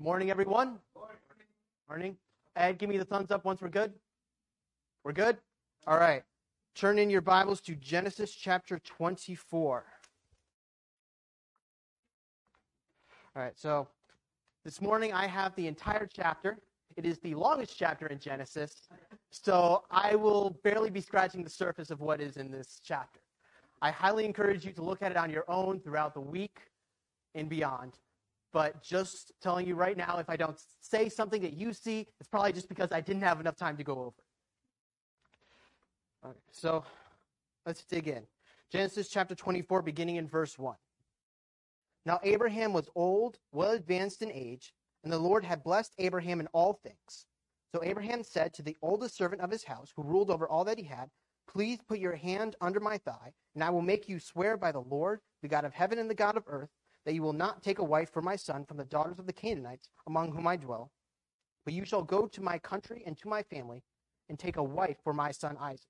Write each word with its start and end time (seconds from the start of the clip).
Morning, 0.00 0.30
everyone. 0.30 0.78
Morning. 0.94 1.16
Morning. 1.88 2.16
Ed, 2.54 2.78
give 2.78 2.88
me 2.88 2.98
the 2.98 3.04
thumbs 3.04 3.32
up 3.32 3.44
once 3.44 3.60
we're 3.60 3.68
good. 3.68 3.92
We're 5.02 5.10
good? 5.10 5.38
All 5.88 5.98
right. 5.98 6.22
Turn 6.76 7.00
in 7.00 7.10
your 7.10 7.20
Bibles 7.20 7.60
to 7.62 7.74
Genesis 7.74 8.32
chapter 8.32 8.78
24. 8.78 9.84
All 13.34 13.42
right, 13.42 13.58
so 13.58 13.88
this 14.64 14.80
morning 14.80 15.12
I 15.12 15.26
have 15.26 15.52
the 15.56 15.66
entire 15.66 16.06
chapter. 16.06 16.58
It 16.96 17.04
is 17.04 17.18
the 17.18 17.34
longest 17.34 17.76
chapter 17.76 18.06
in 18.06 18.20
Genesis, 18.20 18.82
so 19.32 19.82
I 19.90 20.14
will 20.14 20.60
barely 20.62 20.90
be 20.90 21.00
scratching 21.00 21.42
the 21.42 21.50
surface 21.50 21.90
of 21.90 22.00
what 22.00 22.20
is 22.20 22.36
in 22.36 22.52
this 22.52 22.80
chapter. 22.84 23.18
I 23.82 23.90
highly 23.90 24.24
encourage 24.24 24.64
you 24.64 24.70
to 24.74 24.82
look 24.82 25.02
at 25.02 25.10
it 25.10 25.16
on 25.16 25.28
your 25.28 25.44
own 25.48 25.80
throughout 25.80 26.14
the 26.14 26.20
week 26.20 26.60
and 27.34 27.48
beyond. 27.48 27.94
But 28.52 28.82
just 28.82 29.32
telling 29.42 29.66
you 29.66 29.74
right 29.74 29.96
now, 29.96 30.18
if 30.18 30.30
I 30.30 30.36
don't 30.36 30.58
say 30.80 31.08
something 31.08 31.42
that 31.42 31.52
you 31.52 31.72
see, 31.72 32.06
it's 32.18 32.28
probably 32.28 32.52
just 32.52 32.68
because 32.68 32.92
I 32.92 33.00
didn't 33.00 33.22
have 33.22 33.40
enough 33.40 33.56
time 33.56 33.76
to 33.76 33.84
go 33.84 34.00
over. 34.00 34.22
Okay, 36.26 36.38
so 36.50 36.84
let's 37.66 37.84
dig 37.84 38.08
in. 38.08 38.22
Genesis 38.70 39.08
chapter 39.08 39.34
24, 39.34 39.82
beginning 39.82 40.16
in 40.16 40.26
verse 40.26 40.58
1. 40.58 40.76
Now 42.06 42.20
Abraham 42.22 42.72
was 42.72 42.88
old, 42.94 43.38
well 43.52 43.72
advanced 43.72 44.22
in 44.22 44.32
age, 44.32 44.72
and 45.04 45.12
the 45.12 45.18
Lord 45.18 45.44
had 45.44 45.62
blessed 45.62 45.92
Abraham 45.98 46.40
in 46.40 46.46
all 46.48 46.72
things. 46.72 47.26
So 47.74 47.82
Abraham 47.84 48.22
said 48.22 48.54
to 48.54 48.62
the 48.62 48.76
oldest 48.80 49.16
servant 49.16 49.42
of 49.42 49.50
his 49.50 49.64
house, 49.64 49.92
who 49.94 50.02
ruled 50.02 50.30
over 50.30 50.48
all 50.48 50.64
that 50.64 50.78
he 50.78 50.84
had, 50.84 51.10
Please 51.46 51.78
put 51.86 51.98
your 51.98 52.16
hand 52.16 52.56
under 52.60 52.80
my 52.80 52.98
thigh, 52.98 53.32
and 53.54 53.64
I 53.64 53.70
will 53.70 53.82
make 53.82 54.08
you 54.08 54.18
swear 54.18 54.56
by 54.56 54.72
the 54.72 54.80
Lord, 54.80 55.20
the 55.42 55.48
God 55.48 55.64
of 55.64 55.72
heaven 55.72 55.98
and 55.98 56.08
the 56.08 56.14
God 56.14 56.36
of 56.36 56.44
earth, 56.46 56.70
that 57.04 57.14
you 57.14 57.22
will 57.22 57.32
not 57.32 57.62
take 57.62 57.78
a 57.78 57.84
wife 57.84 58.10
for 58.12 58.22
my 58.22 58.36
son 58.36 58.64
from 58.64 58.76
the 58.76 58.84
daughters 58.84 59.18
of 59.18 59.26
the 59.26 59.32
Canaanites 59.32 59.88
among 60.06 60.32
whom 60.32 60.46
I 60.46 60.56
dwell, 60.56 60.90
but 61.64 61.74
you 61.74 61.84
shall 61.84 62.02
go 62.02 62.26
to 62.26 62.42
my 62.42 62.58
country 62.58 63.02
and 63.06 63.16
to 63.18 63.28
my 63.28 63.42
family, 63.42 63.82
and 64.28 64.38
take 64.38 64.56
a 64.56 64.62
wife 64.62 64.96
for 65.02 65.12
my 65.12 65.30
son 65.30 65.56
Isaac. 65.60 65.86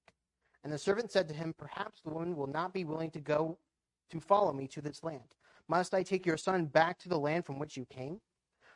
And 0.64 0.72
the 0.72 0.78
servant 0.78 1.10
said 1.10 1.28
to 1.28 1.34
him, 1.34 1.54
Perhaps 1.56 2.02
the 2.02 2.10
woman 2.10 2.36
will 2.36 2.46
not 2.46 2.72
be 2.72 2.84
willing 2.84 3.10
to 3.12 3.20
go 3.20 3.58
to 4.10 4.20
follow 4.20 4.52
me 4.52 4.66
to 4.68 4.80
this 4.80 5.02
land. 5.02 5.34
Must 5.68 5.94
I 5.94 6.02
take 6.02 6.26
your 6.26 6.36
son 6.36 6.66
back 6.66 6.98
to 7.00 7.08
the 7.08 7.18
land 7.18 7.44
from 7.46 7.58
which 7.58 7.76
you 7.76 7.84
came? 7.84 8.20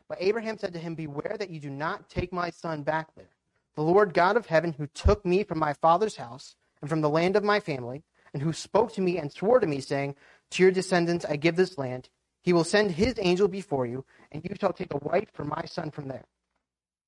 But 0.09 0.19
Abraham 0.21 0.59
said 0.59 0.73
to 0.75 0.79
him, 0.79 0.95
Beware 0.95 1.37
that 1.39 1.51
you 1.51 1.61
do 1.61 1.71
not 1.71 2.09
take 2.09 2.33
my 2.33 2.51
son 2.51 2.83
back 2.83 3.15
there. 3.15 3.31
The 3.75 3.83
Lord 3.83 4.15
God 4.15 4.37
of 4.37 4.47
heaven, 4.47 4.75
who 4.75 4.87
took 4.89 5.25
me 5.25 5.43
from 5.43 5.59
my 5.59 5.73
father's 5.73 6.17
house 6.17 6.55
and 6.81 6.91
from 6.91 7.01
the 7.01 7.09
land 7.09 7.37
of 7.37 7.45
my 7.45 7.61
family, 7.61 8.03
and 8.35 8.43
who 8.43 8.53
spoke 8.53 8.93
to 8.93 9.01
me 9.01 9.19
and 9.19 9.33
swore 9.33 9.61
to 9.61 9.67
me, 9.67 9.81
saying, 9.81 10.17
To 10.51 10.63
your 10.63 10.73
descendants 10.73 11.25
I 11.25 11.37
give 11.37 11.57
this 11.57 11.79
land, 11.79 12.11
he 12.43 12.53
will 12.53 12.65
send 12.65 12.93
his 12.93 13.15
angel 13.19 13.49
before 13.49 13.87
you, 13.87 14.05
and 14.33 14.45
you 14.45 14.55
shall 14.61 14.73
take 14.73 14.93
a 14.93 14.99
wife 14.99 15.29
for 15.33 15.45
my 15.45 15.65
son 15.65 15.91
from 15.91 16.09
there. 16.09 16.25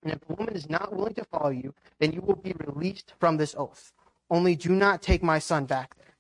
And 0.03 0.13
if 0.13 0.21
the 0.21 0.35
woman 0.35 0.55
is 0.55 0.69
not 0.69 0.95
willing 0.95 1.15
to 1.15 1.25
follow 1.25 1.51
you, 1.51 1.75
then 1.99 2.13
you 2.13 2.21
will 2.21 2.37
be 2.37 2.55
released 2.67 3.15
from 3.19 3.37
this 3.37 3.55
oath. 3.57 3.93
Only 4.31 4.55
do 4.55 4.71
not 4.71 5.03
take 5.03 5.23
my 5.23 5.39
son 5.39 5.65
back 5.65 5.97
there. 5.97 6.17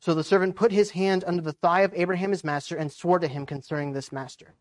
So 0.00 0.14
the 0.14 0.24
servant 0.24 0.56
put 0.56 0.72
his 0.72 0.90
hand 0.90 1.24
under 1.26 1.40
the 1.40 1.52
thigh 1.52 1.82
of 1.82 1.92
Abraham 1.94 2.30
his 2.30 2.44
master 2.44 2.76
and 2.76 2.90
swore 2.90 3.20
to 3.20 3.28
him 3.28 3.46
concerning 3.46 3.92
this 3.92 4.10
master. 4.10 4.54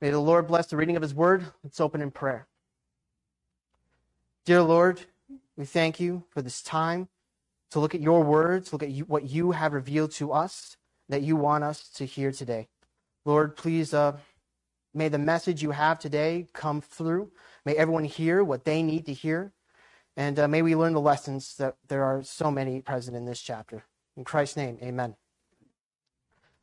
May 0.00 0.10
the 0.10 0.18
Lord 0.18 0.46
bless 0.46 0.66
the 0.66 0.76
reading 0.76 0.96
of 0.96 1.02
his 1.02 1.14
word. 1.14 1.46
Let's 1.62 1.80
open 1.80 2.02
in 2.02 2.10
prayer. 2.10 2.46
Dear 4.44 4.62
Lord, 4.62 5.02
we 5.56 5.64
thank 5.64 6.00
you 6.00 6.24
for 6.30 6.42
this 6.42 6.62
time 6.62 7.08
to 7.70 7.80
look 7.80 7.94
at 7.94 8.00
your 8.00 8.22
words, 8.22 8.72
look 8.72 8.82
at 8.82 8.90
you, 8.90 9.04
what 9.04 9.28
you 9.28 9.52
have 9.52 9.72
revealed 9.72 10.10
to 10.12 10.32
us 10.32 10.76
that 11.08 11.22
you 11.22 11.36
want 11.36 11.64
us 11.64 11.88
to 11.90 12.04
hear 12.04 12.32
today. 12.32 12.68
Lord, 13.28 13.56
please 13.58 13.92
uh, 13.92 14.16
may 14.94 15.10
the 15.10 15.18
message 15.18 15.62
you 15.62 15.72
have 15.72 15.98
today 15.98 16.46
come 16.54 16.80
through. 16.80 17.30
May 17.66 17.74
everyone 17.74 18.04
hear 18.04 18.42
what 18.42 18.64
they 18.64 18.82
need 18.82 19.04
to 19.04 19.12
hear. 19.12 19.52
And 20.16 20.38
uh, 20.38 20.48
may 20.48 20.62
we 20.62 20.74
learn 20.74 20.94
the 20.94 21.00
lessons 21.02 21.54
that 21.56 21.76
there 21.88 22.04
are 22.04 22.22
so 22.22 22.50
many 22.50 22.80
present 22.80 23.14
in 23.18 23.26
this 23.26 23.42
chapter. 23.42 23.84
In 24.16 24.24
Christ's 24.24 24.56
name, 24.56 24.78
amen. 24.82 25.14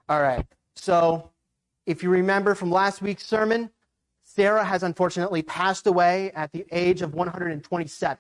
All 0.10 0.24
right. 0.24 0.44
So, 0.76 1.30
if 1.86 2.02
you 2.02 2.10
remember 2.10 2.56
from 2.56 2.72
last 2.72 3.00
week's 3.00 3.28
sermon, 3.28 3.70
Sarah 4.24 4.66
has 4.66 4.82
unfortunately 4.82 5.44
passed 5.44 5.86
away 5.86 6.32
at 6.32 6.52
the 6.52 6.66
age 6.72 7.04
of 7.04 7.14
127. 7.14 8.18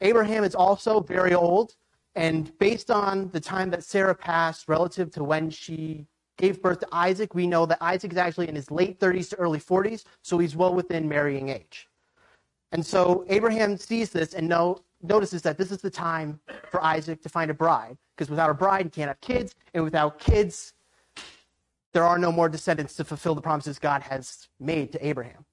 Abraham 0.00 0.42
is 0.42 0.56
also 0.56 0.98
very 0.98 1.32
old, 1.32 1.76
and 2.16 2.58
based 2.58 2.90
on 2.90 3.28
the 3.28 3.40
time 3.40 3.70
that 3.70 3.84
Sarah 3.84 4.16
passed 4.16 4.66
relative 4.66 5.12
to 5.12 5.22
when 5.22 5.48
she 5.48 6.08
gave 6.38 6.62
birth 6.62 6.80
to 6.80 6.88
Isaac, 6.92 7.34
we 7.34 7.46
know 7.46 7.66
that 7.66 7.78
Isaac 7.80 8.12
is 8.12 8.18
actually 8.18 8.48
in 8.48 8.54
his 8.54 8.70
late 8.70 8.98
30s 8.98 9.30
to 9.30 9.36
early 9.36 9.60
40s, 9.60 10.04
so 10.22 10.38
he's 10.38 10.56
well 10.56 10.74
within 10.74 11.08
marrying 11.08 11.50
age. 11.50 11.88
And 12.72 12.84
so 12.84 13.24
Abraham 13.28 13.76
sees 13.76 14.10
this 14.10 14.34
and 14.34 14.48
know, 14.48 14.78
notices 15.02 15.42
that 15.42 15.58
this 15.58 15.70
is 15.70 15.78
the 15.78 15.90
time 15.90 16.40
for 16.70 16.82
Isaac 16.82 17.22
to 17.22 17.28
find 17.28 17.50
a 17.50 17.54
bride, 17.54 17.98
because 18.16 18.30
without 18.30 18.50
a 18.50 18.54
bride, 18.54 18.86
he 18.86 18.90
can't 18.90 19.08
have 19.08 19.20
kids, 19.20 19.54
and 19.74 19.84
without 19.84 20.18
kids, 20.18 20.72
there 21.92 22.04
are 22.04 22.18
no 22.18 22.32
more 22.32 22.48
descendants 22.48 22.94
to 22.96 23.04
fulfill 23.04 23.34
the 23.34 23.42
promises 23.42 23.78
God 23.78 24.02
has 24.02 24.48
made 24.58 24.92
to 24.92 25.06
Abraham. 25.06 25.44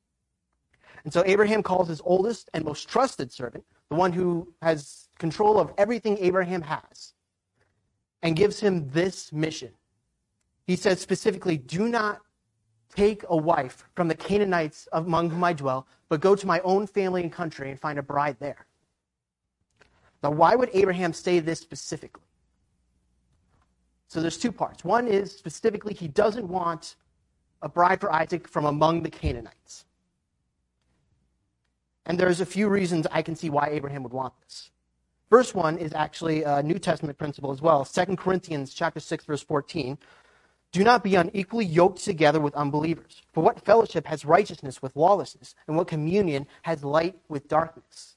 And 1.04 1.12
so 1.12 1.24
Abraham 1.26 1.62
calls 1.64 1.90
his 1.90 2.02
oldest 2.04 2.50
and 2.54 2.64
most 2.64 2.88
trusted 2.88 3.32
servant, 3.32 3.66
the 3.90 3.96
one 3.96 4.14
who 4.14 4.54
has 4.62 5.10
control 5.18 5.60
of 5.60 5.74
everything 5.78 6.18
Abraham 6.20 6.62
has, 6.62 7.14
and 8.22 8.36
gives 8.36 8.60
him 8.60 8.90
this 8.90 9.34
mission. 9.34 9.72
He 10.70 10.76
says 10.76 11.02
specifically, 11.02 11.58
Do 11.58 11.90
not 11.90 12.22
take 12.96 13.24
a 13.28 13.36
wife 13.36 13.86
from 13.96 14.08
the 14.08 14.14
Canaanites 14.14 14.88
among 14.92 15.32
whom 15.32 15.44
I 15.44 15.52
dwell, 15.52 15.88
but 16.10 16.22
go 16.22 16.36
to 16.36 16.46
my 16.46 16.60
own 16.60 16.86
family 16.86 17.24
and 17.24 17.34
country 17.34 17.72
and 17.72 17.80
find 17.80 17.98
a 17.98 18.04
bride 18.04 18.38
there. 18.40 18.68
Now, 20.22 20.30
why 20.30 20.54
would 20.54 20.70
Abraham 20.74 21.12
say 21.12 21.40
this 21.40 21.60
specifically? 21.60 22.22
So 24.10 24.22
there's 24.22 24.38
two 24.38 24.52
parts. 24.52 24.86
One 24.86 25.08
is 25.08 25.36
specifically 25.36 25.96
he 25.96 26.08
doesn't 26.08 26.48
want 26.48 26.98
a 27.64 27.68
bride 27.68 28.00
for 28.00 28.14
Isaac 28.14 28.48
from 28.48 28.66
among 28.66 29.02
the 29.02 29.10
Canaanites. 29.10 29.86
And 32.06 32.20
there's 32.20 32.42
a 32.42 32.46
few 32.46 32.70
reasons 32.70 33.08
I 33.12 33.24
can 33.24 33.36
see 33.36 33.50
why 33.50 33.70
Abraham 33.72 34.04
would 34.04 34.14
want 34.14 34.36
this. 34.44 34.70
First 35.32 35.56
one 35.56 35.80
is 35.80 35.94
actually 35.96 36.44
a 36.44 36.62
New 36.62 36.78
Testament 36.78 37.18
principle 37.18 37.52
as 37.52 37.60
well. 37.60 37.86
2 37.86 38.16
Corinthians 38.18 38.72
chapter 38.72 39.00
6 39.00 39.26
verse 39.26 39.42
14. 39.42 39.98
Do 40.72 40.84
not 40.84 41.04
be 41.04 41.16
unequally 41.16 41.66
yoked 41.66 42.04
together 42.04 42.40
with 42.40 42.54
unbelievers. 42.54 43.22
For 43.34 43.44
what 43.44 43.66
fellowship 43.66 44.06
has 44.06 44.24
righteousness 44.24 44.82
with 44.82 44.96
lawlessness? 44.96 45.56
And 45.68 45.76
what 45.76 45.88
communion 45.88 46.46
has 46.62 46.84
light 46.84 47.18
with 47.28 47.48
darkness? 47.48 48.16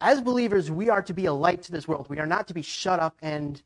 As 0.00 0.20
believers, 0.20 0.70
we 0.70 0.88
are 0.88 1.02
to 1.02 1.12
be 1.12 1.26
a 1.26 1.32
light 1.32 1.62
to 1.62 1.72
this 1.72 1.88
world. 1.88 2.08
We 2.08 2.18
are 2.18 2.26
not 2.26 2.48
to 2.48 2.54
be 2.54 2.62
shut 2.62 3.00
up 3.00 3.16
and 3.22 3.60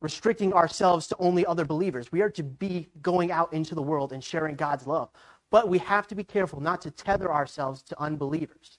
restricting 0.00 0.52
ourselves 0.52 1.06
to 1.08 1.16
only 1.18 1.44
other 1.46 1.64
believers. 1.64 2.10
We 2.12 2.22
are 2.22 2.30
to 2.30 2.42
be 2.42 2.88
going 3.02 3.32
out 3.32 3.52
into 3.52 3.74
the 3.74 3.82
world 3.82 4.12
and 4.12 4.22
sharing 4.22 4.54
God's 4.54 4.86
love. 4.86 5.10
But 5.50 5.68
we 5.68 5.78
have 5.78 6.06
to 6.08 6.14
be 6.14 6.24
careful 6.24 6.60
not 6.60 6.80
to 6.82 6.90
tether 6.90 7.32
ourselves 7.32 7.82
to 7.84 8.00
unbelievers, 8.00 8.78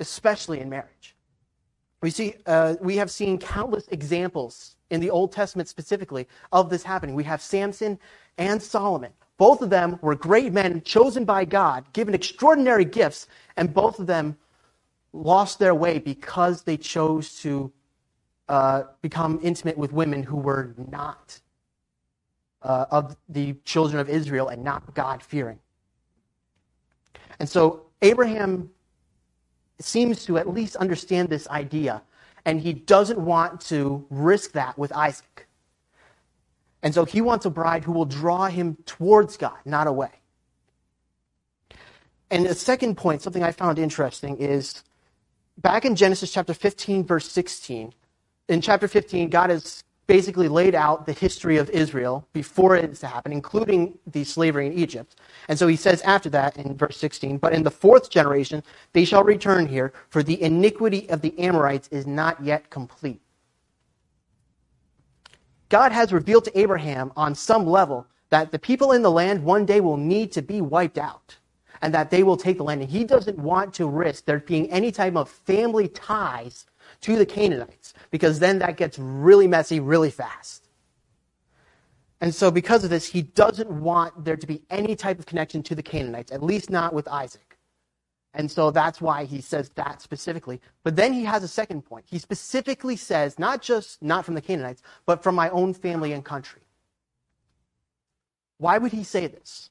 especially 0.00 0.60
in 0.60 0.70
marriage. 0.70 1.16
We 2.02 2.10
see, 2.10 2.34
uh, 2.46 2.74
we 2.80 2.96
have 2.96 3.10
seen 3.10 3.38
countless 3.38 3.86
examples 3.88 4.76
in 4.90 5.00
the 5.00 5.08
Old 5.08 5.32
Testament 5.32 5.68
specifically 5.68 6.28
of 6.50 6.68
this 6.68 6.82
happening. 6.82 7.14
We 7.14 7.24
have 7.24 7.40
Samson 7.40 7.98
and 8.38 8.60
Solomon. 8.60 9.12
Both 9.38 9.62
of 9.62 9.70
them 9.70 9.98
were 10.02 10.16
great 10.16 10.52
men 10.52 10.82
chosen 10.82 11.24
by 11.24 11.44
God, 11.44 11.84
given 11.92 12.12
extraordinary 12.12 12.84
gifts, 12.84 13.28
and 13.56 13.72
both 13.72 14.00
of 14.00 14.06
them 14.06 14.36
lost 15.12 15.58
their 15.58 15.74
way 15.74 15.98
because 15.98 16.62
they 16.62 16.76
chose 16.76 17.40
to 17.40 17.72
uh, 18.48 18.82
become 19.00 19.38
intimate 19.42 19.78
with 19.78 19.92
women 19.92 20.24
who 20.24 20.36
were 20.36 20.74
not 20.90 21.40
uh, 22.62 22.86
of 22.90 23.16
the 23.28 23.54
children 23.64 24.00
of 24.00 24.08
Israel 24.08 24.48
and 24.48 24.64
not 24.64 24.94
God 24.94 25.22
fearing. 25.22 25.58
And 27.38 27.48
so 27.48 27.86
Abraham 28.02 28.70
seems 29.84 30.24
to 30.26 30.38
at 30.38 30.48
least 30.48 30.76
understand 30.76 31.28
this 31.28 31.48
idea, 31.48 32.02
and 32.44 32.60
he 32.60 32.72
doesn't 32.72 33.18
want 33.18 33.60
to 33.62 34.04
risk 34.10 34.52
that 34.52 34.78
with 34.78 34.92
Isaac. 34.92 35.46
And 36.82 36.92
so 36.92 37.04
he 37.04 37.20
wants 37.20 37.46
a 37.46 37.50
bride 37.50 37.84
who 37.84 37.92
will 37.92 38.04
draw 38.04 38.46
him 38.46 38.76
towards 38.86 39.36
God, 39.36 39.58
not 39.64 39.86
away. 39.86 40.10
And 42.30 42.46
the 42.46 42.54
second 42.54 42.96
point, 42.96 43.22
something 43.22 43.42
I 43.42 43.52
found 43.52 43.78
interesting, 43.78 44.38
is 44.38 44.82
back 45.58 45.84
in 45.84 45.94
Genesis 45.94 46.32
chapter 46.32 46.54
15, 46.54 47.04
verse 47.04 47.30
16. 47.30 47.92
In 48.48 48.60
chapter 48.60 48.88
15, 48.88 49.28
God 49.28 49.50
has 49.50 49.84
basically 50.06 50.48
laid 50.48 50.74
out 50.74 51.06
the 51.06 51.12
history 51.12 51.56
of 51.58 51.70
Israel 51.70 52.26
before 52.32 52.76
it's 52.76 53.00
to 53.00 53.06
happen, 53.06 53.32
including 53.32 53.98
the 54.06 54.24
slavery 54.24 54.66
in 54.66 54.74
Egypt. 54.74 55.16
And 55.48 55.58
so 55.58 55.66
he 55.68 55.76
says 55.76 56.02
after 56.02 56.30
that 56.30 56.56
in 56.58 56.76
verse 56.76 56.96
16, 56.98 57.38
But 57.38 57.54
in 57.54 57.62
the 57.62 57.70
fourth 57.70 58.10
generation 58.10 58.62
they 58.92 59.04
shall 59.04 59.24
return 59.24 59.66
here, 59.66 59.92
for 60.10 60.22
the 60.22 60.42
iniquity 60.42 61.08
of 61.10 61.22
the 61.22 61.38
Amorites 61.38 61.88
is 61.90 62.06
not 62.06 62.42
yet 62.44 62.70
complete. 62.70 63.20
God 65.68 65.92
has 65.92 66.12
revealed 66.12 66.44
to 66.46 66.58
Abraham 66.58 67.12
on 67.16 67.34
some 67.34 67.66
level 67.66 68.06
that 68.30 68.52
the 68.52 68.58
people 68.58 68.92
in 68.92 69.02
the 69.02 69.10
land 69.10 69.42
one 69.44 69.66
day 69.66 69.80
will 69.80 69.96
need 69.96 70.32
to 70.32 70.42
be 70.42 70.60
wiped 70.60 70.98
out 70.98 71.36
and 71.82 71.94
that 71.94 72.10
they 72.10 72.22
will 72.22 72.36
take 72.36 72.58
the 72.58 72.64
land. 72.64 72.82
And 72.82 72.90
he 72.90 73.04
doesn't 73.04 73.38
want 73.38 73.74
to 73.74 73.86
risk 73.88 74.24
there 74.24 74.40
being 74.40 74.70
any 74.70 74.92
type 74.92 75.16
of 75.16 75.28
family 75.30 75.88
ties 75.88 76.66
to 77.02 77.16
the 77.16 77.26
Canaanites 77.26 77.81
because 78.12 78.38
then 78.38 78.60
that 78.60 78.76
gets 78.76 78.96
really 79.00 79.48
messy 79.48 79.80
really 79.80 80.10
fast. 80.10 80.68
And 82.20 82.32
so, 82.32 82.52
because 82.52 82.84
of 82.84 82.90
this, 82.90 83.08
he 83.08 83.22
doesn't 83.22 83.68
want 83.68 84.24
there 84.24 84.36
to 84.36 84.46
be 84.46 84.62
any 84.70 84.94
type 84.94 85.18
of 85.18 85.26
connection 85.26 85.64
to 85.64 85.74
the 85.74 85.82
Canaanites, 85.82 86.30
at 86.30 86.40
least 86.40 86.70
not 86.70 86.94
with 86.94 87.08
Isaac. 87.08 87.58
And 88.34 88.50
so 88.50 88.70
that's 88.70 89.00
why 89.00 89.24
he 89.24 89.40
says 89.40 89.70
that 89.70 90.00
specifically. 90.00 90.60
But 90.84 90.94
then 90.94 91.12
he 91.12 91.24
has 91.24 91.42
a 91.42 91.48
second 91.48 91.82
point. 91.82 92.06
He 92.08 92.18
specifically 92.18 92.96
says, 92.96 93.38
not 93.38 93.60
just 93.60 94.00
not 94.02 94.24
from 94.24 94.34
the 94.34 94.40
Canaanites, 94.40 94.82
but 95.04 95.22
from 95.22 95.34
my 95.34 95.50
own 95.50 95.74
family 95.74 96.12
and 96.12 96.24
country. 96.24 96.62
Why 98.58 98.78
would 98.78 98.92
he 98.92 99.04
say 99.04 99.26
this? 99.26 99.70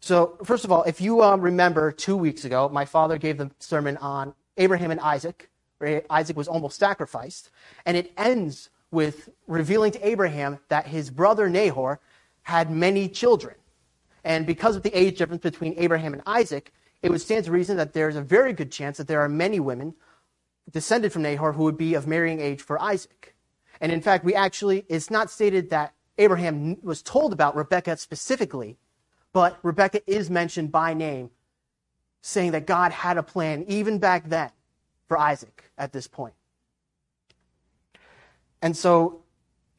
So, 0.00 0.36
first 0.44 0.64
of 0.64 0.72
all, 0.72 0.82
if 0.82 1.00
you 1.00 1.22
um, 1.22 1.40
remember 1.40 1.90
two 1.92 2.16
weeks 2.16 2.44
ago, 2.44 2.68
my 2.68 2.84
father 2.84 3.16
gave 3.16 3.38
the 3.38 3.50
sermon 3.60 3.96
on 3.98 4.34
Abraham 4.58 4.90
and 4.90 5.00
Isaac, 5.00 5.48
where 5.84 6.02
Isaac 6.08 6.36
was 6.36 6.48
almost 6.48 6.78
sacrificed. 6.78 7.50
And 7.84 7.96
it 7.96 8.12
ends 8.16 8.70
with 8.90 9.28
revealing 9.46 9.92
to 9.92 10.06
Abraham 10.06 10.58
that 10.68 10.86
his 10.86 11.10
brother 11.10 11.48
Nahor 11.48 12.00
had 12.42 12.70
many 12.70 13.08
children. 13.08 13.56
And 14.22 14.46
because 14.46 14.76
of 14.76 14.82
the 14.82 14.98
age 14.98 15.18
difference 15.18 15.42
between 15.42 15.74
Abraham 15.76 16.14
and 16.14 16.22
Isaac, 16.26 16.72
it 17.02 17.10
would 17.10 17.20
stand 17.20 17.44
to 17.44 17.52
reason 17.52 17.76
that 17.76 17.92
there's 17.92 18.16
a 18.16 18.22
very 18.22 18.52
good 18.54 18.72
chance 18.72 18.96
that 18.96 19.08
there 19.08 19.20
are 19.20 19.28
many 19.28 19.60
women 19.60 19.94
descended 20.70 21.12
from 21.12 21.22
Nahor 21.22 21.52
who 21.52 21.64
would 21.64 21.76
be 21.76 21.92
of 21.94 22.06
marrying 22.06 22.40
age 22.40 22.62
for 22.62 22.80
Isaac. 22.80 23.34
And 23.80 23.92
in 23.92 24.00
fact, 24.00 24.24
we 24.24 24.34
actually, 24.34 24.86
it's 24.88 25.10
not 25.10 25.30
stated 25.30 25.68
that 25.70 25.92
Abraham 26.16 26.78
was 26.82 27.02
told 27.02 27.32
about 27.32 27.56
Rebekah 27.56 27.98
specifically, 27.98 28.78
but 29.34 29.58
Rebekah 29.62 30.00
is 30.10 30.30
mentioned 30.30 30.72
by 30.72 30.94
name, 30.94 31.30
saying 32.22 32.52
that 32.52 32.66
God 32.66 32.92
had 32.92 33.18
a 33.18 33.22
plan 33.22 33.64
even 33.68 33.98
back 33.98 34.30
then 34.30 34.50
for 35.08 35.18
Isaac 35.18 35.70
at 35.76 35.92
this 35.92 36.06
point. 36.06 36.34
And 38.62 38.76
so 38.76 39.22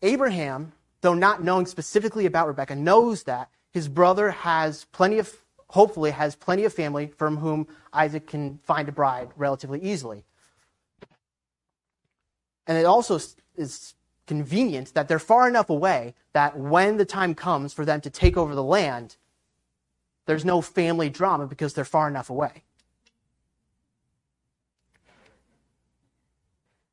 Abraham, 0.01 0.73
though 1.01 1.13
not 1.13 1.43
knowing 1.43 1.65
specifically 1.65 2.25
about 2.25 2.47
Rebekah, 2.47 2.75
knows 2.75 3.23
that 3.23 3.49
his 3.71 3.87
brother 3.87 4.31
has 4.31 4.85
plenty 4.85 5.19
of, 5.19 5.33
hopefully, 5.69 6.11
has 6.11 6.35
plenty 6.35 6.63
of 6.65 6.73
family 6.73 7.07
from 7.07 7.37
whom 7.37 7.67
Isaac 7.91 8.27
can 8.27 8.59
find 8.63 8.87
a 8.87 8.91
bride 8.91 9.29
relatively 9.35 9.81
easily. 9.81 10.23
And 12.67 12.77
it 12.77 12.85
also 12.85 13.19
is 13.57 13.95
convenient 14.27 14.93
that 14.93 15.07
they're 15.07 15.19
far 15.19 15.47
enough 15.47 15.69
away 15.69 16.15
that 16.33 16.57
when 16.57 16.97
the 16.97 17.05
time 17.05 17.35
comes 17.35 17.73
for 17.73 17.85
them 17.85 18.01
to 18.01 18.09
take 18.09 18.37
over 18.37 18.55
the 18.55 18.63
land, 18.63 19.17
there's 20.25 20.45
no 20.45 20.61
family 20.61 21.09
drama 21.09 21.47
because 21.47 21.73
they're 21.73 21.85
far 21.85 22.07
enough 22.07 22.29
away. 22.29 22.63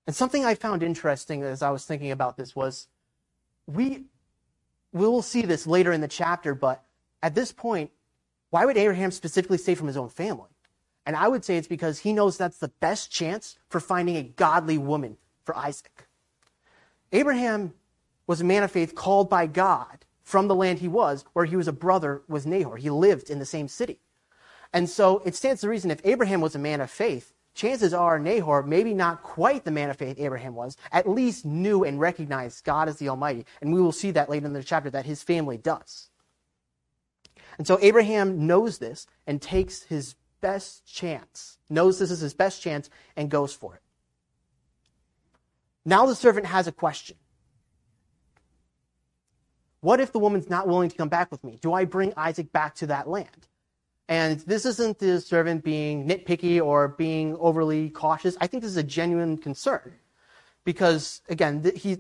And 0.07 0.17
something 0.17 0.45
I 0.45 0.55
found 0.55 0.83
interesting 0.83 1.43
as 1.43 1.63
I 1.63 1.71
was 1.71 1.85
thinking 1.85 2.11
about 2.11 2.37
this 2.37 2.57
was 2.57 2.89
we 3.67 4.05
we 4.93 5.07
will 5.07 5.23
see 5.23 5.43
this 5.43 5.67
later 5.67 5.93
in 5.93 6.01
the 6.03 6.09
chapter, 6.09 6.55
but 6.55 6.85
at 7.23 7.35
this 7.35 7.51
point, 7.51 7.91
why 8.51 8.67
would 8.67 8.77
Abraham 8.77 9.11
specifically 9.11 9.57
say 9.57 9.75
from 9.75 9.87
his 9.87 9.97
own 9.97 10.11
family? 10.11 10.51
And 11.07 11.17
I 11.17 11.29
would 11.29 11.45
say 11.45 11.57
it's 11.57 11.69
because 11.69 12.01
he 12.01 12.13
knows 12.13 12.37
that's 12.37 12.59
the 12.59 12.69
best 12.69 13.11
chance 13.11 13.59
for 13.69 13.81
finding 13.81 14.17
a 14.17 14.23
godly 14.23 14.77
woman 14.77 15.17
for 15.45 15.57
Isaac. 15.57 16.07
Abraham 17.11 17.73
was 18.27 18.41
a 18.41 18.45
man 18.45 18.63
of 18.63 18.71
faith 18.71 18.95
called 18.95 19.29
by 19.29 19.47
God 19.47 20.05
from 20.23 20.47
the 20.47 20.55
land 20.55 20.79
he 20.79 20.89
was, 20.89 21.25
where 21.33 21.45
he 21.45 21.57
was 21.57 21.69
a 21.69 21.73
brother 21.73 22.23
with 22.29 22.47
Nahor. 22.47 22.77
He 22.77 22.91
lived 22.91 23.31
in 23.31 23.39
the 23.39 23.47
same 23.47 23.69
city. 23.69 23.99
And 24.73 24.89
so 24.89 25.21
it 25.25 25.35
stands 25.35 25.61
to 25.63 25.69
reason 25.69 25.91
if 25.91 26.01
Abraham 26.05 26.41
was 26.41 26.55
a 26.55 26.59
man 26.59 26.81
of 26.81 26.91
faith, 26.91 27.32
chances 27.55 27.93
are 27.95 28.19
Nahor, 28.19 28.63
maybe 28.63 28.95
not 28.95 29.23
quite 29.23 29.65
the 29.65 29.71
man 29.71 29.91
of 29.91 29.97
faith 29.97 30.19
Abraham 30.19 30.55
was, 30.55 30.77
at 30.91 31.09
least 31.09 31.45
knew 31.45 31.85
and 31.85 32.01
recognized 32.01 32.65
God 32.65 32.89
as 32.89 32.97
the 32.97 33.09
Almighty. 33.09 33.45
And 33.61 33.73
we 33.73 33.81
will 33.81 33.93
see 33.93 34.11
that 34.13 34.31
later 34.31 34.47
in 34.47 34.53
the 34.53 34.63
chapter 34.63 34.91
that 34.91 35.07
his 35.07 35.23
family 35.23 35.59
does. 35.59 36.09
And 37.59 37.67
so 37.67 37.79
Abraham 37.83 38.47
knows 38.47 38.79
this 38.79 39.07
and 39.27 39.41
takes 39.41 39.83
his 39.83 40.15
best 40.41 40.87
chance, 40.87 41.59
knows 41.69 41.99
this 41.99 42.11
is 42.11 42.21
his 42.21 42.35
best 42.35 42.63
chance, 42.63 42.91
and 43.17 43.31
goes 43.31 43.55
for 43.55 43.75
it. 43.75 43.83
Now 45.85 46.07
the 46.07 46.15
servant 46.15 46.47
has 46.47 46.67
a 46.67 46.73
question. 46.73 47.17
What 49.81 50.01
if 50.01 50.13
the 50.13 50.21
woman's 50.21 50.49
not 50.49 50.69
willing 50.69 50.89
to 50.91 50.97
come 50.97 51.09
back 51.09 51.31
with 51.33 51.43
me? 51.43 51.59
Do 51.61 51.73
I 51.73 51.85
bring 51.85 52.13
Isaac 52.17 52.53
back 52.53 52.77
to 52.77 52.87
that 52.87 53.09
land? 53.09 53.49
And 54.09 54.41
this 54.41 54.67
isn't 54.67 54.99
the 54.99 55.21
servant 55.21 55.65
being 55.65 56.09
nitpicky 56.09 56.65
or 56.65 56.89
being 56.89 57.37
overly 57.37 57.91
cautious. 57.91 58.37
I 58.41 58.47
think 58.47 58.63
this 58.63 58.73
is 58.73 58.77
a 58.77 58.83
genuine 58.83 59.39
concern. 59.39 59.95
Because, 60.65 61.23
again, 61.29 61.73
he, 61.77 61.99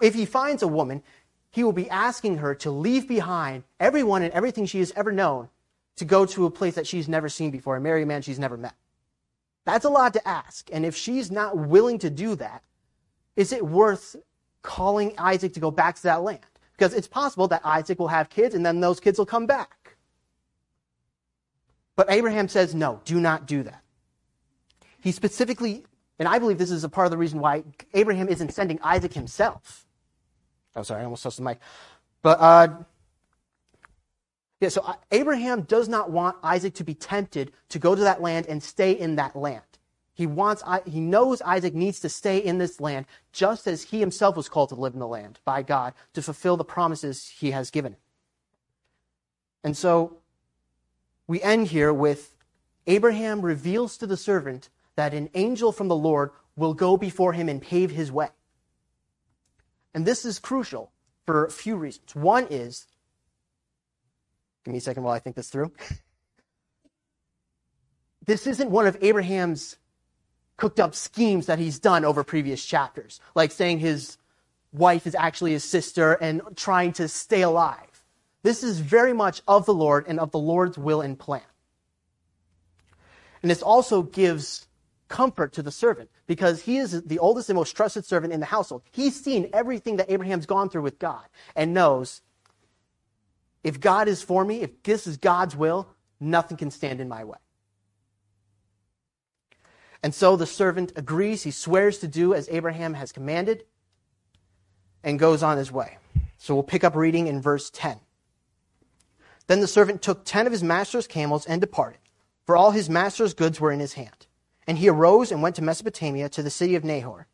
if 0.00 0.14
he 0.14 0.24
finds 0.24 0.62
a 0.62 0.68
woman, 0.68 1.02
he 1.50 1.64
will 1.64 1.72
be 1.72 1.88
asking 1.90 2.38
her 2.38 2.54
to 2.56 2.70
leave 2.70 3.08
behind 3.08 3.64
everyone 3.80 4.22
and 4.22 4.32
everything 4.32 4.66
she 4.66 4.78
has 4.78 4.92
ever 4.96 5.12
known 5.12 5.48
to 5.96 6.04
go 6.04 6.24
to 6.26 6.46
a 6.46 6.50
place 6.50 6.74
that 6.74 6.86
she's 6.86 7.08
never 7.08 7.28
seen 7.28 7.50
before 7.50 7.74
and 7.74 7.82
marry 7.82 8.02
a 8.02 8.06
man 8.06 8.22
she's 8.22 8.38
never 8.38 8.56
met. 8.56 8.74
That's 9.64 9.84
a 9.84 9.90
lot 9.90 10.12
to 10.14 10.28
ask. 10.28 10.68
And 10.72 10.86
if 10.86 10.96
she's 10.96 11.30
not 11.30 11.56
willing 11.56 11.98
to 11.98 12.10
do 12.10 12.34
that, 12.36 12.62
is 13.36 13.52
it 13.52 13.66
worth 13.66 14.16
calling 14.62 15.14
Isaac 15.18 15.54
to 15.54 15.60
go 15.60 15.70
back 15.70 15.96
to 15.96 16.02
that 16.04 16.22
land? 16.22 16.40
Because 16.72 16.94
it's 16.94 17.08
possible 17.08 17.48
that 17.48 17.62
Isaac 17.64 17.98
will 17.98 18.08
have 18.08 18.30
kids 18.30 18.54
and 18.54 18.64
then 18.64 18.80
those 18.80 19.00
kids 19.00 19.18
will 19.18 19.26
come 19.26 19.46
back. 19.46 19.76
But 21.98 22.12
Abraham 22.12 22.46
says, 22.46 22.76
no, 22.76 23.00
do 23.04 23.18
not 23.18 23.48
do 23.48 23.64
that. 23.64 23.82
He 25.00 25.10
specifically, 25.10 25.84
and 26.20 26.28
I 26.28 26.38
believe 26.38 26.56
this 26.56 26.70
is 26.70 26.84
a 26.84 26.88
part 26.88 27.06
of 27.06 27.10
the 27.10 27.18
reason 27.18 27.40
why 27.40 27.64
Abraham 27.92 28.28
isn't 28.28 28.54
sending 28.54 28.78
Isaac 28.84 29.14
himself. 29.14 29.84
Oh, 30.76 30.84
sorry, 30.84 31.00
I 31.00 31.04
almost 31.04 31.24
touched 31.24 31.38
the 31.38 31.42
mic. 31.42 31.58
But, 32.22 32.38
uh, 32.38 32.68
yeah, 34.60 34.68
so 34.68 34.82
uh, 34.82 34.94
Abraham 35.10 35.62
does 35.62 35.88
not 35.88 36.08
want 36.12 36.36
Isaac 36.40 36.74
to 36.74 36.84
be 36.84 36.94
tempted 36.94 37.50
to 37.70 37.80
go 37.80 37.96
to 37.96 38.02
that 38.02 38.22
land 38.22 38.46
and 38.46 38.62
stay 38.62 38.92
in 38.92 39.16
that 39.16 39.34
land. 39.34 39.64
He 40.14 40.24
wants, 40.24 40.62
he 40.86 41.00
knows 41.00 41.42
Isaac 41.42 41.74
needs 41.74 41.98
to 41.98 42.08
stay 42.08 42.38
in 42.38 42.58
this 42.58 42.80
land 42.80 43.06
just 43.32 43.66
as 43.66 43.82
he 43.82 43.98
himself 43.98 44.36
was 44.36 44.48
called 44.48 44.68
to 44.68 44.76
live 44.76 44.92
in 44.92 45.00
the 45.00 45.08
land 45.08 45.40
by 45.44 45.62
God 45.62 45.94
to 46.14 46.22
fulfill 46.22 46.56
the 46.56 46.64
promises 46.64 47.26
he 47.26 47.50
has 47.50 47.72
given. 47.72 47.96
And 49.64 49.76
so 49.76 50.18
we 51.28 51.40
end 51.42 51.68
here 51.68 51.92
with 51.92 52.34
Abraham 52.86 53.42
reveals 53.42 53.98
to 53.98 54.06
the 54.06 54.16
servant 54.16 54.70
that 54.96 55.14
an 55.14 55.28
angel 55.34 55.70
from 55.70 55.86
the 55.86 55.94
Lord 55.94 56.30
will 56.56 56.74
go 56.74 56.96
before 56.96 57.34
him 57.34 57.48
and 57.48 57.62
pave 57.62 57.92
his 57.92 58.10
way. 58.10 58.30
And 59.94 60.04
this 60.04 60.24
is 60.24 60.38
crucial 60.38 60.90
for 61.26 61.44
a 61.44 61.50
few 61.50 61.76
reasons. 61.76 62.16
One 62.16 62.46
is, 62.50 62.86
give 64.64 64.72
me 64.72 64.78
a 64.78 64.80
second 64.80 65.02
while 65.02 65.14
I 65.14 65.18
think 65.18 65.36
this 65.36 65.50
through. 65.50 65.70
this 68.26 68.46
isn't 68.46 68.70
one 68.70 68.86
of 68.86 68.96
Abraham's 69.00 69.76
cooked 70.56 70.80
up 70.80 70.94
schemes 70.94 71.46
that 71.46 71.58
he's 71.58 71.78
done 71.78 72.04
over 72.04 72.24
previous 72.24 72.64
chapters, 72.64 73.20
like 73.34 73.52
saying 73.52 73.78
his 73.78 74.16
wife 74.72 75.06
is 75.06 75.14
actually 75.14 75.52
his 75.52 75.64
sister 75.64 76.14
and 76.14 76.40
trying 76.56 76.92
to 76.92 77.06
stay 77.06 77.42
alive. 77.42 77.87
This 78.42 78.62
is 78.62 78.78
very 78.80 79.12
much 79.12 79.42
of 79.48 79.66
the 79.66 79.74
Lord 79.74 80.06
and 80.06 80.20
of 80.20 80.30
the 80.30 80.38
Lord's 80.38 80.78
will 80.78 81.00
and 81.00 81.18
plan. 81.18 81.42
And 83.42 83.50
this 83.50 83.62
also 83.62 84.02
gives 84.02 84.66
comfort 85.08 85.52
to 85.54 85.62
the 85.62 85.70
servant 85.70 86.10
because 86.26 86.62
he 86.62 86.76
is 86.76 87.02
the 87.02 87.18
oldest 87.18 87.48
and 87.48 87.56
most 87.56 87.76
trusted 87.76 88.04
servant 88.04 88.32
in 88.32 88.40
the 88.40 88.46
household. 88.46 88.82
He's 88.92 89.22
seen 89.22 89.48
everything 89.52 89.96
that 89.96 90.10
Abraham's 90.10 90.46
gone 90.46 90.68
through 90.68 90.82
with 90.82 90.98
God 90.98 91.24
and 91.56 91.74
knows 91.74 92.20
if 93.64 93.80
God 93.80 94.08
is 94.08 94.22
for 94.22 94.44
me, 94.44 94.60
if 94.60 94.82
this 94.82 95.06
is 95.06 95.16
God's 95.16 95.56
will, 95.56 95.88
nothing 96.20 96.56
can 96.56 96.70
stand 96.70 97.00
in 97.00 97.08
my 97.08 97.24
way. 97.24 97.38
And 100.02 100.14
so 100.14 100.36
the 100.36 100.46
servant 100.46 100.92
agrees. 100.94 101.42
He 101.42 101.50
swears 101.50 101.98
to 101.98 102.08
do 102.08 102.34
as 102.34 102.48
Abraham 102.50 102.94
has 102.94 103.10
commanded 103.10 103.64
and 105.02 105.18
goes 105.18 105.42
on 105.42 105.58
his 105.58 105.72
way. 105.72 105.98
So 106.36 106.54
we'll 106.54 106.62
pick 106.62 106.84
up 106.84 106.94
reading 106.94 107.26
in 107.26 107.40
verse 107.40 107.70
10. 107.70 107.98
Then 109.48 109.60
the 109.60 109.66
servant 109.66 110.02
took 110.02 110.24
ten 110.24 110.46
of 110.46 110.52
his 110.52 110.62
master's 110.62 111.06
camels 111.06 111.44
and 111.46 111.60
departed, 111.60 112.00
for 112.46 112.56
all 112.56 112.70
his 112.70 112.88
master's 112.88 113.34
goods 113.34 113.60
were 113.60 113.72
in 113.72 113.80
his 113.80 113.94
hand. 113.94 114.26
And 114.66 114.78
he 114.78 114.88
arose 114.88 115.32
and 115.32 115.42
went 115.42 115.56
to 115.56 115.62
Mesopotamia 115.62 116.28
to 116.28 116.42
the 116.42 116.50
city 116.50 116.76
of 116.76 116.84
Nahor. 116.84 117.26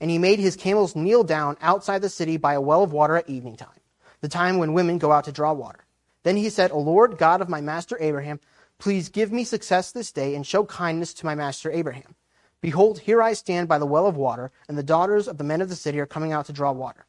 And 0.00 0.10
he 0.10 0.18
made 0.18 0.38
his 0.38 0.56
camels 0.56 0.94
kneel 0.94 1.24
down 1.24 1.56
outside 1.60 2.02
the 2.02 2.08
city 2.08 2.36
by 2.36 2.54
a 2.54 2.60
well 2.60 2.82
of 2.82 2.92
water 2.92 3.16
at 3.16 3.28
evening 3.28 3.56
time, 3.56 3.80
the 4.20 4.28
time 4.28 4.58
when 4.58 4.72
women 4.72 4.98
go 4.98 5.10
out 5.10 5.24
to 5.24 5.32
draw 5.32 5.52
water. 5.52 5.84
Then 6.22 6.36
he 6.36 6.50
said, 6.50 6.70
O 6.70 6.78
Lord 6.78 7.18
God 7.18 7.40
of 7.40 7.48
my 7.48 7.60
master 7.60 7.96
Abraham, 8.00 8.40
please 8.78 9.08
give 9.08 9.32
me 9.32 9.42
success 9.42 9.90
this 9.90 10.12
day 10.12 10.34
and 10.34 10.46
show 10.46 10.64
kindness 10.64 11.14
to 11.14 11.26
my 11.26 11.34
master 11.34 11.70
Abraham. 11.70 12.14
Behold, 12.60 13.00
here 13.00 13.22
I 13.22 13.32
stand 13.32 13.68
by 13.68 13.78
the 13.78 13.86
well 13.86 14.06
of 14.06 14.16
water, 14.16 14.52
and 14.68 14.78
the 14.78 14.82
daughters 14.82 15.28
of 15.28 15.38
the 15.38 15.44
men 15.44 15.60
of 15.60 15.68
the 15.68 15.76
city 15.76 15.98
are 15.98 16.06
coming 16.06 16.32
out 16.32 16.46
to 16.46 16.52
draw 16.52 16.72
water. 16.72 17.06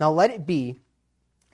Now 0.00 0.10
let 0.10 0.30
it 0.30 0.46
be 0.46 0.80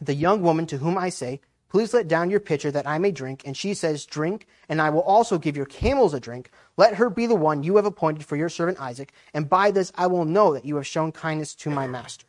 the 0.01 0.15
young 0.15 0.43
woman 0.43 0.67
to 0.67 0.79
whom 0.79 0.97
I 0.99 1.09
say, 1.09 1.41
Please 1.75 1.93
let 1.93 2.07
down 2.07 2.31
your 2.31 2.39
pitcher 2.39 2.71
that 2.71 2.87
I 2.87 2.99
may 2.99 3.11
drink. 3.11 3.43
And 3.45 3.57
she 3.57 3.75
says, 3.75 4.07
Drink, 4.07 4.47
and 4.69 4.81
I 4.81 4.91
will 4.91 5.03
also 5.03 5.39
give 5.39 5.57
your 5.57 5.67
camels 5.67 6.15
a 6.15 6.21
drink. 6.21 6.53
Let 6.77 6.95
her 6.95 7.11
be 7.11 7.27
the 7.27 7.35
one 7.35 7.65
you 7.65 7.75
have 7.75 7.85
appointed 7.85 8.25
for 8.25 8.37
your 8.37 8.49
servant 8.49 8.81
Isaac, 8.81 9.13
and 9.35 9.49
by 9.49 9.73
this 9.73 9.91
I 9.97 10.07
will 10.07 10.25
know 10.25 10.55
that 10.55 10.65
you 10.65 10.77
have 10.77 10.87
shown 10.87 11.11
kindness 11.11 11.53
to 11.57 11.71
my 11.71 11.89
master. 11.89 12.27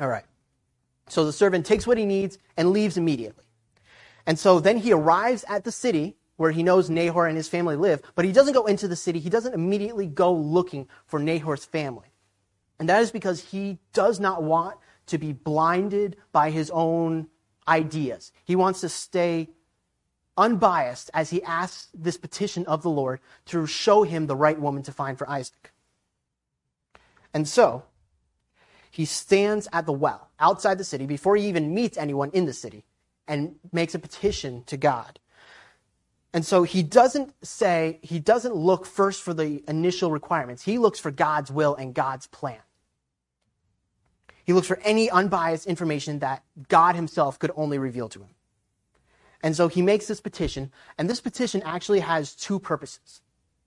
All 0.00 0.08
right. 0.08 0.24
So 1.08 1.24
the 1.24 1.32
servant 1.32 1.64
takes 1.64 1.86
what 1.86 1.96
he 1.96 2.06
needs 2.06 2.38
and 2.56 2.72
leaves 2.72 2.96
immediately. 2.96 3.44
And 4.26 4.36
so 4.36 4.58
then 4.58 4.78
he 4.78 4.92
arrives 4.92 5.44
at 5.48 5.62
the 5.62 5.70
city 5.70 6.16
where 6.38 6.50
he 6.50 6.64
knows 6.64 6.90
Nahor 6.90 7.28
and 7.28 7.36
his 7.36 7.48
family 7.48 7.76
live, 7.76 8.02
but 8.16 8.24
he 8.24 8.32
doesn't 8.32 8.54
go 8.54 8.66
into 8.66 8.88
the 8.88 8.96
city. 8.96 9.20
He 9.20 9.30
doesn't 9.30 9.54
immediately 9.54 10.08
go 10.08 10.32
looking 10.32 10.88
for 11.06 11.20
Nahor's 11.20 11.64
family. 11.64 12.08
And 12.78 12.88
that 12.88 13.02
is 13.02 13.10
because 13.10 13.50
he 13.50 13.78
does 13.92 14.20
not 14.20 14.42
want 14.42 14.76
to 15.06 15.18
be 15.18 15.32
blinded 15.32 16.16
by 16.32 16.50
his 16.50 16.70
own 16.70 17.28
ideas. 17.66 18.32
He 18.44 18.56
wants 18.56 18.80
to 18.82 18.88
stay 18.88 19.48
unbiased 20.36 21.10
as 21.12 21.30
he 21.30 21.42
asks 21.42 21.88
this 21.92 22.16
petition 22.16 22.64
of 22.66 22.82
the 22.82 22.90
Lord 22.90 23.20
to 23.46 23.66
show 23.66 24.04
him 24.04 24.26
the 24.26 24.36
right 24.36 24.58
woman 24.58 24.82
to 24.84 24.92
find 24.92 25.18
for 25.18 25.28
Isaac. 25.28 25.72
And 27.34 27.46
so, 27.48 27.84
he 28.90 29.04
stands 29.04 29.68
at 29.72 29.86
the 29.86 29.92
well 29.92 30.30
outside 30.40 30.78
the 30.78 30.84
city 30.84 31.06
before 31.06 31.36
he 31.36 31.48
even 31.48 31.74
meets 31.74 31.98
anyone 31.98 32.30
in 32.32 32.46
the 32.46 32.52
city 32.52 32.84
and 33.26 33.56
makes 33.72 33.94
a 33.94 33.98
petition 33.98 34.64
to 34.64 34.76
God. 34.76 35.18
And 36.32 36.44
so 36.44 36.62
he 36.62 36.82
doesn't 36.82 37.32
say, 37.44 37.98
he 38.02 38.18
doesn't 38.18 38.54
look 38.54 38.86
first 38.86 39.22
for 39.22 39.34
the 39.34 39.62
initial 39.68 40.10
requirements. 40.10 40.62
He 40.62 40.78
looks 40.78 40.98
for 40.98 41.10
God's 41.10 41.50
will 41.50 41.74
and 41.74 41.94
God's 41.94 42.26
plan. 42.26 42.58
He 44.48 44.54
looks 44.54 44.66
for 44.66 44.78
any 44.78 45.10
unbiased 45.10 45.66
information 45.66 46.20
that 46.20 46.42
God 46.68 46.94
himself 46.94 47.38
could 47.38 47.50
only 47.54 47.78
reveal 47.78 48.08
to 48.08 48.20
him. 48.20 48.30
And 49.42 49.54
so 49.54 49.68
he 49.68 49.82
makes 49.82 50.06
this 50.06 50.22
petition, 50.22 50.72
and 50.96 51.06
this 51.06 51.20
petition 51.20 51.62
actually 51.66 52.00
has 52.00 52.34
two 52.34 52.58
purposes 52.58 53.20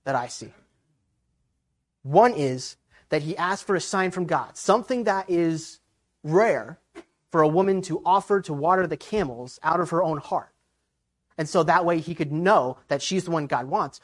that 0.06 0.16
I 0.16 0.26
see. 0.26 0.52
One 2.02 2.34
is 2.34 2.78
that 3.10 3.22
he 3.22 3.38
asks 3.38 3.62
for 3.64 3.76
a 3.76 3.80
sign 3.80 4.10
from 4.10 4.26
God, 4.26 4.58
something 4.58 5.04
that 5.04 5.30
is 5.30 5.80
rare 6.24 6.80
for 7.30 7.44
a 7.44 7.48
woman 7.48 7.84
to 7.84 8.02
offer 8.04 8.42
to 8.42 8.52
water 8.52 8.88
the 8.88 8.98
camels 8.98 9.60
out 9.62 9.82
of 9.82 9.92
her 9.92 10.02
own 10.02 10.18
heart. 10.18 10.50
And 11.38 11.48
so 11.48 11.62
that 11.62 11.86
way 11.86 12.00
he 12.00 12.16
could 12.16 12.32
know 12.32 12.80
that 12.88 13.04
she's 13.04 13.26
the 13.26 13.32
one 13.32 13.46
God 13.46 13.68
wants. 13.68 14.02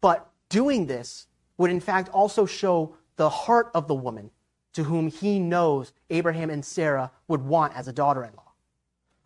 But 0.00 0.28
doing 0.48 0.86
this 0.86 1.28
would 1.56 1.70
in 1.70 1.78
fact 1.78 2.08
also 2.08 2.46
show 2.46 2.96
the 3.14 3.30
heart 3.30 3.70
of 3.74 3.86
the 3.86 3.94
woman 3.94 4.32
to 4.76 4.84
whom 4.84 5.08
he 5.08 5.38
knows 5.38 5.90
Abraham 6.10 6.50
and 6.50 6.62
Sarah 6.62 7.10
would 7.28 7.40
want 7.40 7.74
as 7.74 7.88
a 7.88 7.94
daughter 7.94 8.22
in 8.22 8.34
law. 8.36 8.52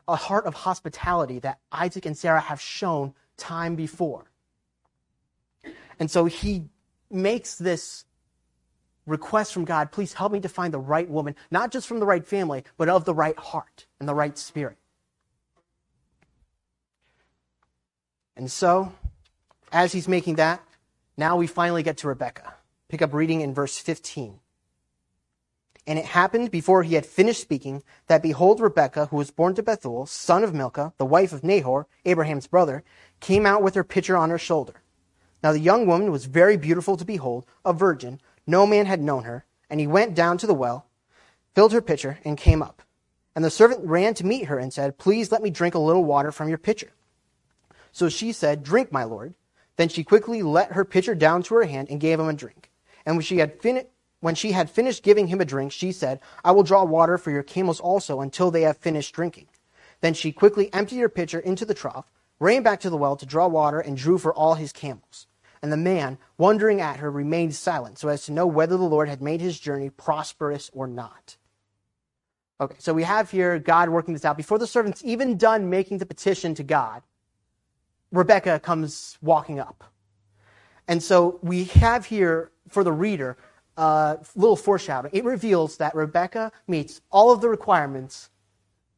A 0.06 0.14
heart 0.14 0.46
of 0.46 0.54
hospitality 0.54 1.40
that 1.40 1.58
Isaac 1.72 2.06
and 2.06 2.16
Sarah 2.16 2.38
have 2.38 2.60
shown 2.60 3.14
time 3.36 3.74
before. 3.74 4.30
And 5.98 6.08
so 6.08 6.26
he 6.26 6.66
makes 7.10 7.56
this 7.56 8.04
request 9.06 9.52
from 9.52 9.64
God 9.64 9.90
please 9.90 10.12
help 10.12 10.30
me 10.30 10.38
to 10.38 10.48
find 10.48 10.72
the 10.72 10.78
right 10.78 11.10
woman, 11.10 11.34
not 11.50 11.72
just 11.72 11.88
from 11.88 11.98
the 11.98 12.06
right 12.06 12.24
family, 12.24 12.62
but 12.76 12.88
of 12.88 13.04
the 13.04 13.14
right 13.14 13.36
heart 13.36 13.86
and 13.98 14.08
the 14.08 14.14
right 14.14 14.38
spirit. 14.38 14.76
And 18.36 18.48
so, 18.48 18.92
as 19.72 19.90
he's 19.90 20.06
making 20.06 20.36
that, 20.36 20.62
now 21.16 21.36
we 21.36 21.48
finally 21.48 21.82
get 21.82 21.96
to 21.98 22.06
Rebecca. 22.06 22.54
Pick 22.88 23.02
up 23.02 23.12
reading 23.12 23.40
in 23.40 23.52
verse 23.52 23.78
15. 23.78 24.38
And 25.86 25.98
it 25.98 26.04
happened 26.04 26.50
before 26.50 26.82
he 26.82 26.94
had 26.94 27.06
finished 27.06 27.40
speaking 27.40 27.82
that 28.06 28.22
behold, 28.22 28.60
Rebekah, 28.60 29.06
who 29.06 29.16
was 29.16 29.30
born 29.30 29.54
to 29.54 29.62
Bethuel, 29.62 30.06
son 30.06 30.44
of 30.44 30.54
Milcah, 30.54 30.92
the 30.98 31.06
wife 31.06 31.32
of 31.32 31.42
Nahor, 31.42 31.86
Abraham's 32.04 32.46
brother, 32.46 32.84
came 33.18 33.46
out 33.46 33.62
with 33.62 33.74
her 33.74 33.84
pitcher 33.84 34.16
on 34.16 34.30
her 34.30 34.38
shoulder. 34.38 34.82
Now 35.42 35.52
the 35.52 35.58
young 35.58 35.86
woman 35.86 36.10
was 36.10 36.26
very 36.26 36.56
beautiful 36.56 36.96
to 36.96 37.04
behold, 37.04 37.46
a 37.64 37.72
virgin. 37.72 38.20
No 38.46 38.66
man 38.66 38.86
had 38.86 39.00
known 39.00 39.24
her. 39.24 39.44
And 39.70 39.80
he 39.80 39.86
went 39.86 40.14
down 40.14 40.36
to 40.38 40.46
the 40.46 40.54
well, 40.54 40.86
filled 41.54 41.72
her 41.72 41.80
pitcher, 41.80 42.18
and 42.24 42.36
came 42.36 42.62
up. 42.62 42.82
And 43.34 43.44
the 43.44 43.50
servant 43.50 43.86
ran 43.86 44.14
to 44.14 44.26
meet 44.26 44.46
her 44.46 44.58
and 44.58 44.72
said, 44.72 44.98
Please 44.98 45.30
let 45.30 45.42
me 45.42 45.50
drink 45.50 45.74
a 45.74 45.78
little 45.78 46.04
water 46.04 46.32
from 46.32 46.48
your 46.48 46.58
pitcher. 46.58 46.90
So 47.92 48.08
she 48.08 48.32
said, 48.32 48.64
Drink, 48.64 48.92
my 48.92 49.04
lord. 49.04 49.34
Then 49.76 49.88
she 49.88 50.04
quickly 50.04 50.42
let 50.42 50.72
her 50.72 50.84
pitcher 50.84 51.14
down 51.14 51.42
to 51.44 51.54
her 51.54 51.64
hand 51.64 51.88
and 51.88 52.00
gave 52.00 52.20
him 52.20 52.28
a 52.28 52.34
drink. 52.34 52.70
And 53.06 53.16
when 53.16 53.24
she 53.24 53.38
had 53.38 53.60
finished, 53.62 53.86
when 54.20 54.34
she 54.34 54.52
had 54.52 54.70
finished 54.70 55.02
giving 55.02 55.28
him 55.28 55.40
a 55.40 55.44
drink, 55.44 55.72
she 55.72 55.92
said, 55.92 56.20
I 56.44 56.52
will 56.52 56.62
draw 56.62 56.84
water 56.84 57.18
for 57.18 57.30
your 57.30 57.42
camels 57.42 57.80
also 57.80 58.20
until 58.20 58.50
they 58.50 58.62
have 58.62 58.76
finished 58.76 59.14
drinking. 59.14 59.48
Then 60.00 60.14
she 60.14 60.32
quickly 60.32 60.72
emptied 60.72 61.00
her 61.00 61.08
pitcher 61.08 61.40
into 61.40 61.64
the 61.64 61.74
trough, 61.74 62.10
ran 62.38 62.62
back 62.62 62.80
to 62.80 62.90
the 62.90 62.96
well 62.96 63.16
to 63.16 63.26
draw 63.26 63.46
water, 63.46 63.80
and 63.80 63.96
drew 63.96 64.18
for 64.18 64.34
all 64.34 64.54
his 64.54 64.72
camels. 64.72 65.26
And 65.62 65.70
the 65.70 65.76
man, 65.76 66.18
wondering 66.38 66.80
at 66.80 66.98
her, 66.98 67.10
remained 67.10 67.54
silent 67.54 67.98
so 67.98 68.08
as 68.08 68.24
to 68.26 68.32
know 68.32 68.46
whether 68.46 68.76
the 68.76 68.84
Lord 68.84 69.08
had 69.08 69.20
made 69.20 69.40
his 69.40 69.60
journey 69.60 69.90
prosperous 69.90 70.70
or 70.72 70.86
not. 70.86 71.36
Okay, 72.60 72.76
so 72.78 72.92
we 72.92 73.04
have 73.04 73.30
here 73.30 73.58
God 73.58 73.88
working 73.88 74.14
this 74.14 74.24
out. 74.24 74.36
Before 74.36 74.58
the 74.58 74.66
servant's 74.66 75.04
even 75.04 75.36
done 75.36 75.70
making 75.70 75.98
the 75.98 76.06
petition 76.06 76.54
to 76.54 76.62
God, 76.62 77.02
Rebecca 78.12 78.58
comes 78.60 79.18
walking 79.22 79.58
up. 79.58 79.84
And 80.88 81.02
so 81.02 81.38
we 81.42 81.64
have 81.64 82.06
here 82.06 82.50
for 82.68 82.82
the 82.82 82.92
reader 82.92 83.36
uh, 83.80 84.18
little 84.36 84.56
foreshadowing. 84.56 85.14
It 85.14 85.24
reveals 85.24 85.78
that 85.78 85.94
Rebecca 85.94 86.52
meets 86.68 87.00
all 87.10 87.32
of 87.32 87.40
the 87.40 87.48
requirements 87.48 88.28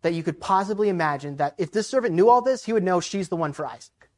that 0.02 0.12
you 0.12 0.24
could 0.24 0.40
possibly 0.40 0.88
imagine 0.88 1.36
that 1.36 1.54
if 1.56 1.70
this 1.70 1.86
servant 1.86 2.16
knew 2.16 2.28
all 2.28 2.42
this, 2.42 2.64
he 2.64 2.72
would 2.72 2.82
know 2.82 3.00
she's 3.00 3.28
the 3.28 3.36
one 3.36 3.52
for 3.52 3.64
Isaac. 3.64 4.10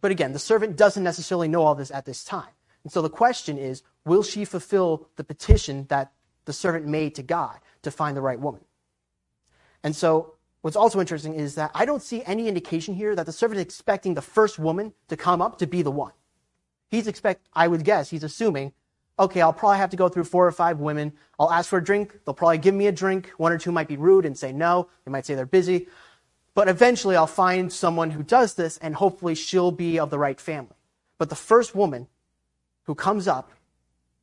But 0.00 0.10
again, 0.10 0.32
the 0.32 0.40
servant 0.40 0.76
doesn't 0.76 1.04
necessarily 1.04 1.46
know 1.46 1.62
all 1.62 1.76
this 1.76 1.92
at 1.92 2.04
this 2.04 2.24
time. 2.24 2.50
And 2.82 2.92
so 2.92 3.00
the 3.00 3.08
question 3.08 3.58
is, 3.58 3.84
will 4.04 4.24
she 4.24 4.44
fulfill 4.44 5.08
the 5.14 5.22
petition 5.22 5.86
that 5.88 6.10
the 6.44 6.52
servant 6.52 6.86
made 6.86 7.14
to 7.14 7.22
God 7.22 7.60
to 7.82 7.92
find 7.92 8.16
the 8.16 8.22
right 8.22 8.40
woman? 8.40 8.62
And 9.84 9.94
so 9.94 10.34
what's 10.62 10.76
also 10.76 10.98
interesting 10.98 11.34
is 11.34 11.54
that 11.54 11.70
I 11.74 11.84
don't 11.84 12.02
see 12.02 12.24
any 12.24 12.48
indication 12.48 12.94
here 12.94 13.14
that 13.14 13.26
the 13.26 13.32
servant 13.32 13.58
is 13.58 13.64
expecting 13.64 14.14
the 14.14 14.22
first 14.22 14.58
woman 14.58 14.94
to 15.06 15.16
come 15.16 15.40
up 15.40 15.58
to 15.58 15.68
be 15.68 15.82
the 15.82 15.92
one. 15.92 16.12
He's 16.88 17.06
expect, 17.06 17.46
I 17.54 17.68
would 17.68 17.84
guess, 17.84 18.10
he's 18.10 18.24
assuming 18.24 18.72
okay, 19.18 19.40
I'll 19.40 19.52
probably 19.52 19.78
have 19.78 19.90
to 19.90 19.96
go 19.96 20.08
through 20.08 20.24
four 20.24 20.46
or 20.46 20.52
five 20.52 20.78
women. 20.78 21.12
I'll 21.38 21.50
ask 21.50 21.68
for 21.68 21.78
a 21.78 21.84
drink. 21.84 22.18
They'll 22.24 22.34
probably 22.34 22.58
give 22.58 22.74
me 22.74 22.86
a 22.86 22.92
drink. 22.92 23.30
One 23.36 23.52
or 23.52 23.58
two 23.58 23.72
might 23.72 23.88
be 23.88 23.96
rude 23.96 24.24
and 24.24 24.36
say 24.36 24.52
no. 24.52 24.88
They 25.04 25.10
might 25.10 25.26
say 25.26 25.34
they're 25.34 25.46
busy. 25.46 25.88
But 26.54 26.68
eventually 26.68 27.16
I'll 27.16 27.26
find 27.26 27.72
someone 27.72 28.10
who 28.10 28.22
does 28.22 28.54
this 28.54 28.78
and 28.78 28.94
hopefully 28.94 29.34
she'll 29.34 29.70
be 29.70 29.98
of 29.98 30.10
the 30.10 30.18
right 30.18 30.40
family. 30.40 30.76
But 31.18 31.30
the 31.30 31.36
first 31.36 31.74
woman 31.74 32.08
who 32.84 32.94
comes 32.94 33.28
up 33.28 33.52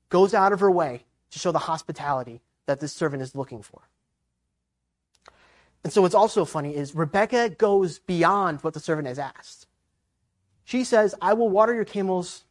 goes 0.09 0.33
out 0.33 0.53
of 0.53 0.59
her 0.59 0.71
way 0.71 1.05
to 1.31 1.39
show 1.39 1.51
the 1.51 1.59
hospitality 1.59 2.41
that 2.65 2.79
this 2.79 2.93
servant 2.93 3.21
is 3.21 3.35
looking 3.35 3.61
for. 3.61 3.81
And 5.83 5.93
so 5.93 6.01
what's 6.01 6.15
also 6.15 6.45
funny 6.45 6.75
is 6.75 6.95
Rebecca 6.95 7.49
goes 7.49 7.99
beyond 7.99 8.61
what 8.61 8.73
the 8.73 8.79
servant 8.79 9.07
has 9.07 9.19
asked. 9.19 9.67
She 10.63 10.83
says, 10.83 11.13
I 11.21 11.33
will 11.33 11.49
water 11.49 11.75
your 11.75 11.85
camels 11.85 12.43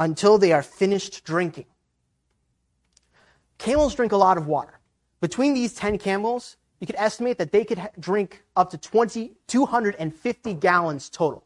until 0.00 0.38
they 0.38 0.50
are 0.50 0.62
finished 0.62 1.24
drinking. 1.24 1.66
Camels 3.58 3.94
drink 3.94 4.12
a 4.12 4.16
lot 4.16 4.38
of 4.38 4.46
water. 4.46 4.80
Between 5.20 5.52
these 5.52 5.74
10 5.74 5.98
camels, 5.98 6.56
you 6.80 6.86
could 6.86 6.96
estimate 6.96 7.36
that 7.36 7.52
they 7.52 7.64
could 7.64 7.78
drink 8.00 8.42
up 8.56 8.70
to 8.70 8.78
20, 8.78 9.32
250 9.46 10.54
gallons 10.54 11.10
total. 11.10 11.44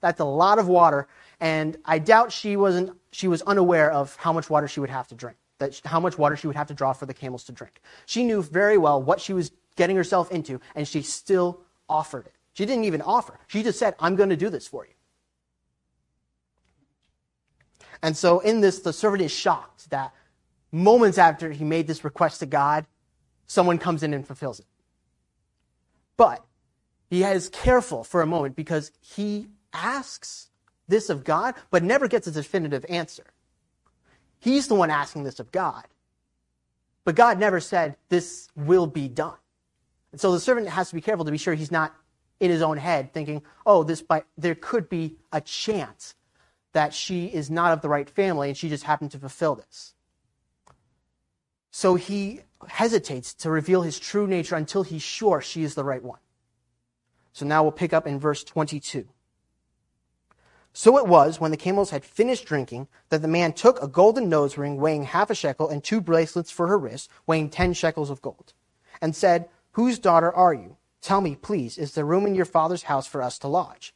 That's 0.00 0.18
a 0.18 0.24
lot 0.24 0.58
of 0.58 0.66
water, 0.66 1.08
and 1.40 1.76
I 1.84 1.98
doubt 1.98 2.32
she 2.32 2.56
wasn't 2.56 2.96
she 3.12 3.28
was 3.28 3.42
unaware 3.42 3.90
of 3.90 4.16
how 4.16 4.32
much 4.32 4.48
water 4.48 4.66
she 4.66 4.80
would 4.80 4.88
have 4.88 5.06
to 5.08 5.14
drink, 5.14 5.36
that 5.58 5.78
how 5.84 6.00
much 6.00 6.16
water 6.16 6.36
she 6.36 6.46
would 6.46 6.56
have 6.56 6.68
to 6.68 6.74
draw 6.74 6.94
for 6.94 7.04
the 7.04 7.12
camels 7.12 7.44
to 7.44 7.52
drink. 7.52 7.82
She 8.06 8.24
knew 8.24 8.40
very 8.42 8.78
well 8.78 9.02
what 9.02 9.20
she 9.20 9.34
was 9.34 9.52
getting 9.76 9.96
herself 9.96 10.30
into, 10.32 10.58
and 10.74 10.88
she 10.88 11.02
still 11.02 11.60
offered 11.86 12.24
it. 12.26 12.34
She 12.54 12.64
didn't 12.64 12.84
even 12.84 13.02
offer. 13.02 13.38
She 13.48 13.62
just 13.62 13.78
said, 13.78 13.94
"I'm 14.00 14.16
going 14.16 14.30
to 14.30 14.36
do 14.36 14.48
this 14.48 14.66
for 14.66 14.86
you." 14.86 14.94
And 18.02 18.16
so 18.16 18.40
in 18.40 18.60
this, 18.60 18.80
the 18.80 18.92
servant 18.92 19.22
is 19.22 19.32
shocked 19.32 19.90
that 19.90 20.14
moments 20.72 21.18
after 21.18 21.50
he 21.50 21.64
made 21.64 21.86
this 21.86 22.04
request 22.04 22.40
to 22.40 22.46
God, 22.46 22.86
someone 23.46 23.78
comes 23.78 24.02
in 24.02 24.14
and 24.14 24.26
fulfills 24.26 24.60
it. 24.60 24.66
But 26.16 26.44
he 27.08 27.24
is 27.24 27.48
careful 27.48 28.04
for 28.04 28.22
a 28.22 28.26
moment 28.26 28.56
because 28.56 28.92
he 29.00 29.48
asks 29.72 30.48
this 30.88 31.10
of 31.10 31.24
God, 31.24 31.54
but 31.70 31.82
never 31.82 32.08
gets 32.08 32.26
a 32.26 32.30
definitive 32.30 32.84
answer. 32.88 33.24
He's 34.38 34.68
the 34.68 34.74
one 34.74 34.90
asking 34.90 35.24
this 35.24 35.40
of 35.40 35.52
God. 35.52 35.84
But 37.04 37.14
God 37.14 37.38
never 37.38 37.60
said, 37.60 37.96
This 38.08 38.48
will 38.54 38.86
be 38.86 39.08
done. 39.08 39.36
And 40.12 40.20
so 40.20 40.32
the 40.32 40.40
servant 40.40 40.68
has 40.68 40.88
to 40.90 40.94
be 40.94 41.00
careful 41.00 41.24
to 41.24 41.30
be 41.30 41.38
sure 41.38 41.54
he's 41.54 41.70
not 41.70 41.94
in 42.40 42.50
his 42.50 42.62
own 42.62 42.76
head 42.76 43.12
thinking, 43.12 43.42
Oh, 43.66 43.82
this 43.82 44.02
by, 44.02 44.24
there 44.36 44.54
could 44.54 44.88
be 44.88 45.16
a 45.32 45.40
chance 45.40 46.14
that 46.72 46.94
she 46.94 47.26
is 47.26 47.50
not 47.50 47.72
of 47.72 47.80
the 47.80 47.88
right 47.88 48.08
family 48.08 48.48
and 48.48 48.56
she 48.56 48.68
just 48.68 48.84
happened 48.84 49.10
to 49.12 49.18
fulfill 49.18 49.54
this. 49.54 49.94
So 51.70 51.94
he 51.94 52.40
hesitates 52.68 53.32
to 53.34 53.50
reveal 53.50 53.82
his 53.82 53.98
true 53.98 54.26
nature 54.26 54.56
until 54.56 54.82
he's 54.82 55.02
sure 55.02 55.40
she 55.40 55.62
is 55.62 55.74
the 55.74 55.84
right 55.84 56.02
one. 56.02 56.18
So 57.32 57.46
now 57.46 57.62
we'll 57.62 57.72
pick 57.72 57.92
up 57.92 58.06
in 58.06 58.18
verse 58.18 58.42
22. 58.44 59.08
So 60.72 60.98
it 60.98 61.06
was, 61.06 61.40
when 61.40 61.50
the 61.50 61.56
camels 61.56 61.90
had 61.90 62.04
finished 62.04 62.46
drinking, 62.46 62.86
that 63.08 63.22
the 63.22 63.28
man 63.28 63.52
took 63.52 63.82
a 63.82 63.88
golden 63.88 64.28
nose 64.28 64.56
ring 64.56 64.76
weighing 64.76 65.04
half 65.04 65.30
a 65.30 65.34
shekel 65.34 65.68
and 65.68 65.82
two 65.82 66.00
bracelets 66.00 66.50
for 66.50 66.68
her 66.68 66.78
wrists, 66.78 67.08
weighing 67.26 67.50
ten 67.50 67.72
shekels 67.72 68.10
of 68.10 68.22
gold, 68.22 68.52
and 69.00 69.16
said, 69.16 69.48
Whose 69.72 69.98
daughter 69.98 70.32
are 70.32 70.54
you? 70.54 70.76
Tell 71.00 71.20
me, 71.20 71.34
please, 71.34 71.78
is 71.78 71.94
there 71.94 72.04
room 72.04 72.26
in 72.26 72.34
your 72.34 72.44
father's 72.44 72.84
house 72.84 73.06
for 73.06 73.22
us 73.22 73.38
to 73.40 73.48
lodge? 73.48 73.94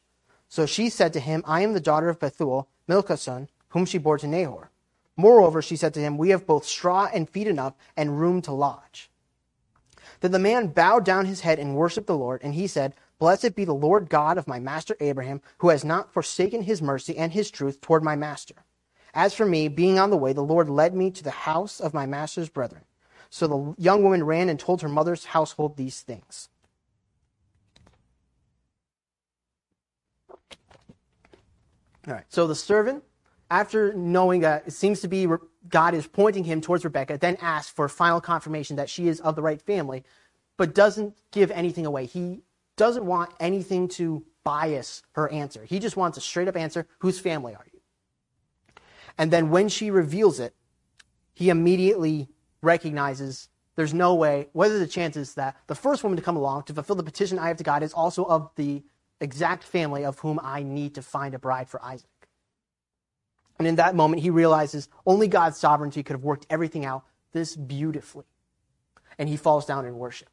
So 0.55 0.65
she 0.65 0.87
said 0.87 1.11
to 1.11 1.19
him, 1.19 1.43
I 1.45 1.63
am 1.63 1.73
the 1.73 1.81
daughter 1.81 2.07
of 2.07 2.21
Bethuel, 2.21 2.69
Milcah's 2.87 3.23
son, 3.23 3.49
whom 3.71 3.85
she 3.85 3.97
bore 3.97 4.17
to 4.17 4.25
Nahor. 4.25 4.71
Moreover, 5.17 5.61
she 5.61 5.75
said 5.75 5.93
to 5.95 5.99
him, 5.99 6.17
We 6.17 6.29
have 6.29 6.47
both 6.47 6.63
straw 6.63 7.09
and 7.13 7.29
feed 7.29 7.47
enough 7.47 7.73
and 7.97 8.21
room 8.21 8.41
to 8.43 8.53
lodge. 8.53 9.09
Then 10.21 10.31
the 10.31 10.39
man 10.39 10.67
bowed 10.67 11.03
down 11.03 11.25
his 11.25 11.41
head 11.41 11.59
and 11.59 11.75
worshipped 11.75 12.07
the 12.07 12.15
Lord, 12.15 12.39
and 12.41 12.53
he 12.53 12.67
said, 12.67 12.95
Blessed 13.19 13.53
be 13.53 13.65
the 13.65 13.73
Lord 13.73 14.09
God 14.09 14.37
of 14.37 14.47
my 14.47 14.61
master 14.61 14.95
Abraham, 15.01 15.41
who 15.57 15.67
has 15.67 15.83
not 15.83 16.13
forsaken 16.13 16.61
his 16.61 16.81
mercy 16.81 17.17
and 17.17 17.33
his 17.33 17.51
truth 17.51 17.81
toward 17.81 18.01
my 18.01 18.15
master. 18.15 18.55
As 19.13 19.33
for 19.33 19.45
me, 19.45 19.67
being 19.67 19.99
on 19.99 20.09
the 20.09 20.15
way, 20.15 20.31
the 20.31 20.41
Lord 20.41 20.69
led 20.69 20.95
me 20.95 21.11
to 21.11 21.23
the 21.25 21.31
house 21.31 21.81
of 21.81 21.93
my 21.93 22.05
master's 22.05 22.47
brethren. 22.47 22.83
So 23.29 23.45
the 23.45 23.83
young 23.83 24.03
woman 24.03 24.23
ran 24.23 24.47
and 24.47 24.57
told 24.57 24.81
her 24.83 24.87
mother's 24.87 25.25
household 25.25 25.75
these 25.75 25.99
things. 25.99 26.47
So 32.29 32.47
the 32.47 32.55
servant, 32.55 33.03
after 33.49 33.93
knowing 33.93 34.41
that 34.41 34.67
it 34.67 34.71
seems 34.71 35.01
to 35.01 35.07
be 35.07 35.27
God 35.69 35.93
is 35.93 36.07
pointing 36.07 36.43
him 36.43 36.61
towards 36.61 36.83
Rebecca, 36.83 37.17
then 37.17 37.37
asks 37.41 37.71
for 37.71 37.87
final 37.89 38.21
confirmation 38.21 38.75
that 38.75 38.89
she 38.89 39.07
is 39.07 39.19
of 39.21 39.35
the 39.35 39.41
right 39.41 39.61
family, 39.61 40.03
but 40.57 40.75
doesn't 40.75 41.17
give 41.31 41.51
anything 41.51 41.85
away. 41.85 42.05
He 42.05 42.41
doesn't 42.77 43.05
want 43.05 43.31
anything 43.39 43.87
to 43.89 44.23
bias 44.43 45.01
her 45.13 45.29
answer. 45.31 45.65
He 45.65 45.79
just 45.79 45.97
wants 45.97 46.17
a 46.17 46.21
straight 46.21 46.47
up 46.47 46.55
answer 46.55 46.87
whose 46.99 47.19
family 47.19 47.55
are 47.55 47.65
you? 47.73 47.79
And 49.17 49.31
then 49.31 49.49
when 49.49 49.69
she 49.69 49.89
reveals 49.89 50.39
it, 50.39 50.53
he 51.33 51.49
immediately 51.49 52.29
recognizes 52.61 53.49
there's 53.75 53.93
no 53.93 54.15
way, 54.15 54.47
what 54.53 54.71
are 54.71 54.79
the 54.79 54.87
chances 54.87 55.33
that 55.33 55.57
the 55.67 55.75
first 55.75 56.03
woman 56.03 56.15
to 56.15 56.23
come 56.23 56.37
along 56.37 56.63
to 56.63 56.73
fulfill 56.73 56.95
the 56.95 57.03
petition 57.03 57.37
I 57.37 57.49
have 57.49 57.57
to 57.57 57.63
God 57.63 57.83
is 57.83 57.93
also 57.93 58.23
of 58.25 58.49
the 58.55 58.83
exact 59.21 59.63
family 59.63 60.05
of 60.05 60.19
whom 60.19 60.39
I 60.41 60.63
need 60.63 60.95
to 60.95 61.01
find 61.01 61.33
a 61.33 61.39
bride 61.39 61.69
for 61.69 61.83
Isaac? 61.83 62.09
And 63.57 63.67
in 63.67 63.75
that 63.75 63.95
moment, 63.95 64.21
he 64.21 64.29
realizes 64.29 64.89
only 65.05 65.27
God's 65.27 65.57
sovereignty 65.57 66.03
could 66.03 66.13
have 66.13 66.23
worked 66.23 66.45
everything 66.49 66.85
out 66.85 67.03
this 67.31 67.55
beautifully. 67.55 68.25
And 69.17 69.29
he 69.29 69.37
falls 69.37 69.65
down 69.65 69.85
in 69.85 69.97
worship. 69.97 70.29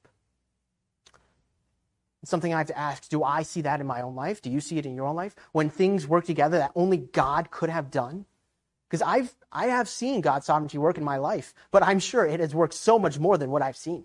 It's 2.23 2.31
something 2.31 2.55
I 2.55 2.59
have 2.59 2.69
to 2.69 2.79
ask 2.79 3.09
do 3.09 3.23
I 3.23 3.43
see 3.43 3.63
that 3.63 3.81
in 3.81 3.87
my 3.87 4.01
own 4.01 4.15
life? 4.15 4.43
Do 4.43 4.51
you 4.51 4.61
see 4.61 4.79
it 4.79 4.87
in 4.87 4.95
your 4.95 5.07
own 5.07 5.17
life? 5.17 5.35
When 5.53 5.71
things 5.71 6.07
work 6.07 6.25
together 6.25 6.59
that 6.59 6.73
only 6.75 6.97
God 6.97 7.51
could 7.51 7.69
have 7.69 7.91
done? 7.91 8.27
Because 8.89 9.03
I've 9.03 9.35
I 9.51 9.67
have 9.67 9.89
seen 9.89 10.21
God's 10.21 10.47
sovereignty 10.47 10.79
work 10.79 10.99
in 10.99 11.05
my 11.05 11.17
life, 11.17 11.53
but 11.71 11.83
I'm 11.83 11.99
sure 11.99 12.25
it 12.25 12.41
has 12.41 12.55
worked 12.55 12.75
so 12.75 12.99
much 12.99 13.19
more 13.19 13.39
than 13.39 13.51
what 13.51 13.63
I've 13.63 13.77
seen. 13.77 14.05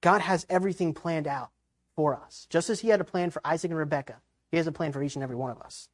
God 0.00 0.20
has 0.20 0.46
everything 0.48 0.94
planned 0.94 1.26
out 1.26 1.50
for 1.98 2.14
us. 2.14 2.46
Just 2.48 2.70
as 2.70 2.78
he 2.78 2.90
had 2.90 3.00
a 3.00 3.04
plan 3.04 3.28
for 3.30 3.44
Isaac 3.44 3.72
and 3.72 3.78
Rebekah, 3.78 4.20
he 4.52 4.56
has 4.56 4.68
a 4.68 4.72
plan 4.72 4.92
for 4.92 5.02
each 5.02 5.16
and 5.16 5.22
every 5.24 5.34
one 5.34 5.50
of 5.50 5.60
us. 5.60 5.88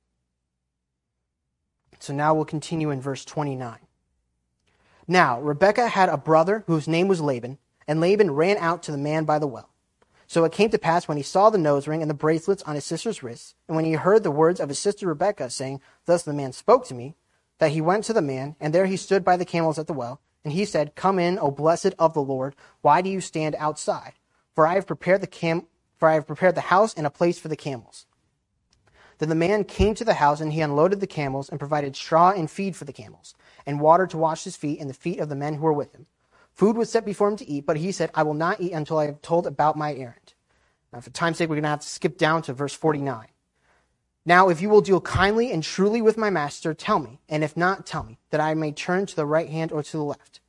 So 1.99 2.13
now 2.13 2.35
we'll 2.35 2.45
continue 2.45 2.91
in 2.91 3.01
verse 3.01 3.25
29. 3.25 3.79
Now, 5.09 5.41
Rebekah 5.41 5.89
had 5.89 6.11
a 6.11 6.19
brother 6.19 6.63
whose 6.67 6.87
name 6.87 7.09
was 7.09 7.23
Laban, 7.23 7.57
and 7.89 8.03
Laban 8.03 8.33
ran 8.33 8.59
out 8.59 8.83
to 8.83 8.93
the 8.93 8.99
man 8.99 9.25
by 9.25 9.39
the 9.39 9.47
well. 9.47 9.71
So 10.27 10.45
it 10.45 10.53
came 10.53 10.69
to 10.73 10.79
pass 10.79 11.09
when 11.09 11.17
he 11.17 11.23
saw 11.23 11.49
the 11.49 11.57
nose 11.57 11.89
ring 11.89 12.03
and 12.03 12.11
the 12.11 12.15
bracelets 12.15 12.63
on 12.65 12.75
his 12.75 12.85
sister's 12.85 13.23
wrists, 13.23 13.55
and 13.67 13.75
when 13.75 13.87
he 13.87 13.95
heard 13.95 14.25
the 14.25 14.31
words 14.31 14.61
of 14.61 14.69
his 14.69 14.79
sister 14.79 15.07
Rebekah, 15.07 15.49
saying, 15.49 15.81
Thus 16.05 16.23
the 16.23 16.35
man 16.35 16.53
spoke 16.53 16.85
to 16.89 16.95
me, 16.95 17.15
that 17.61 17.73
he 17.73 17.81
went 17.81 18.05
to 18.05 18.13
the 18.13 18.21
man, 18.21 18.57
and 18.61 18.75
there 18.75 18.85
he 18.85 18.99
stood 18.99 19.25
by 19.25 19.39
the 19.39 19.47
camels 19.47 19.79
at 19.79 19.87
the 19.87 19.95
well. 19.95 20.21
And 20.45 20.53
he 20.53 20.67
said, 20.67 20.97
Come 20.97 21.19
in, 21.19 21.39
O 21.39 21.51
blessed 21.51 21.95
of 21.99 22.13
the 22.13 22.21
Lord. 22.21 22.55
Why 22.83 23.01
do 23.01 23.09
you 23.09 23.23
stand 23.23 23.55
outside? 23.59 24.13
For 24.55 24.67
I 24.67 24.75
have 24.75 24.87
prepared 24.87 25.23
the 25.23 25.27
cam- 25.27 25.67
for 26.05 26.11
I 26.11 26.15
have 26.15 26.27
prepared 26.27 26.55
the 26.55 26.61
house 26.61 26.93
and 26.93 27.07
a 27.07 27.11
place 27.11 27.39
for 27.39 27.49
the 27.49 27.57
camels. 27.57 28.05
Then 29.17 29.31
the 29.31 29.35
man 29.35 29.65
came 29.65 29.95
to 29.95 30.05
the 30.05 30.13
house, 30.13 30.39
and 30.39 30.53
he 30.53 30.61
unloaded 30.61 31.01
the 31.01 31.07
camels, 31.07 31.49
and 31.49 31.59
provided 31.59 31.97
straw 31.97 32.31
and 32.31 32.51
feed 32.51 32.77
for 32.77 32.85
the 32.85 32.93
camels, 32.93 33.35
and 33.65 33.81
water 33.81 34.07
to 34.09 34.19
wash 34.19 34.45
his 34.45 34.55
feet 34.55 34.81
and 34.81 34.91
the 34.91 34.93
feet 34.93 35.19
of 35.19 35.31
the 35.31 35.35
men 35.35 35.55
who 35.55 35.63
were 35.63 35.73
with 35.73 35.95
him. 35.95 36.05
Food 36.53 36.77
was 36.77 36.91
set 36.91 37.07
before 37.07 37.29
him 37.29 37.39
to 37.39 37.49
eat, 37.49 37.65
but 37.65 37.79
he 37.79 37.91
said, 37.91 38.11
I 38.15 38.23
will 38.23 38.35
not 38.35 38.61
eat 38.61 38.73
until 38.73 38.99
I 38.99 39.07
have 39.07 39.23
told 39.23 39.47
about 39.47 39.79
my 39.79 39.95
errand. 39.95 40.35
Now, 40.93 41.01
for 41.01 41.09
time's 41.09 41.39
sake, 41.39 41.49
we're 41.49 41.57
going 41.57 41.63
to 41.63 41.71
have 41.71 41.81
to 41.81 41.89
skip 41.89 42.19
down 42.19 42.43
to 42.43 42.53
verse 42.53 42.75
49. 42.75 43.29
Now, 44.27 44.51
if 44.51 44.61
you 44.61 44.69
will 44.69 44.83
deal 44.83 45.01
kindly 45.01 45.53
and 45.53 45.63
truly 45.63 46.03
with 46.03 46.19
my 46.19 46.29
master, 46.29 46.75
tell 46.75 46.99
me, 46.99 47.19
and 47.31 47.43
if 47.43 47.57
not, 47.57 47.87
tell 47.87 48.03
me, 48.03 48.19
that 48.29 48.43
I 48.43 48.53
may 48.53 48.73
turn 48.73 49.07
to 49.07 49.17
the 49.17 49.25
right 49.25 49.49
hand 49.49 49.73
or 49.73 49.83
to 49.83 49.97
the 49.97 50.05
left. 50.05 50.41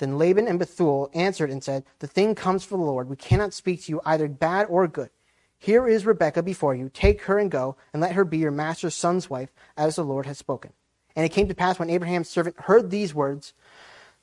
Then 0.00 0.16
Laban 0.16 0.48
and 0.48 0.58
Bethuel 0.58 1.10
answered 1.12 1.50
and 1.50 1.62
said, 1.62 1.84
The 1.98 2.06
thing 2.06 2.34
comes 2.34 2.64
from 2.64 2.80
the 2.80 2.86
Lord. 2.86 3.10
We 3.10 3.16
cannot 3.16 3.52
speak 3.52 3.84
to 3.84 3.92
you 3.92 4.00
either 4.06 4.28
bad 4.28 4.66
or 4.70 4.88
good. 4.88 5.10
Here 5.58 5.86
is 5.86 6.06
Rebekah 6.06 6.42
before 6.42 6.74
you. 6.74 6.88
Take 6.88 7.22
her 7.24 7.38
and 7.38 7.50
go, 7.50 7.76
and 7.92 8.00
let 8.00 8.12
her 8.12 8.24
be 8.24 8.38
your 8.38 8.50
master's 8.50 8.94
son's 8.94 9.28
wife, 9.28 9.50
as 9.76 9.96
the 9.96 10.02
Lord 10.02 10.24
has 10.24 10.38
spoken. 10.38 10.72
And 11.14 11.26
it 11.26 11.32
came 11.32 11.48
to 11.48 11.54
pass 11.54 11.78
when 11.78 11.90
Abraham's 11.90 12.30
servant 12.30 12.60
heard 12.60 12.88
these 12.88 13.14
words 13.14 13.52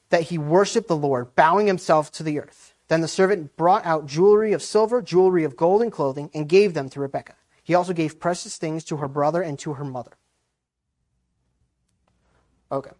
that 0.10 0.24
he 0.24 0.40
worshiped 0.40 0.88
the 0.88 0.98
Lord, 0.98 1.36
bowing 1.36 1.68
himself 1.68 2.12
to 2.13 2.24
the 2.24 2.40
earth. 2.40 2.74
Then 2.88 3.02
the 3.02 3.08
servant 3.08 3.56
brought 3.56 3.86
out 3.86 4.08
jewelry 4.08 4.54
of 4.54 4.63
silver, 4.63 5.00
jewelry 5.00 5.44
of 5.44 5.56
gold 5.56 5.84
and 5.84 5.92
clothing, 5.92 6.32
and 6.34 6.50
gave 6.50 6.74
them 6.74 6.90
to 6.90 7.00
Rebekah. 7.00 7.36
He 7.63 7.76
also 7.76 7.94
gave 7.94 8.20
precious 8.20 8.58
things 8.58 8.84
to 8.86 8.98
her 8.98 9.08
brother 9.08 9.44
and 9.44 9.60
to 9.60 9.74
her 9.74 9.86
mother. 9.86 10.13
Okay. 12.72 12.92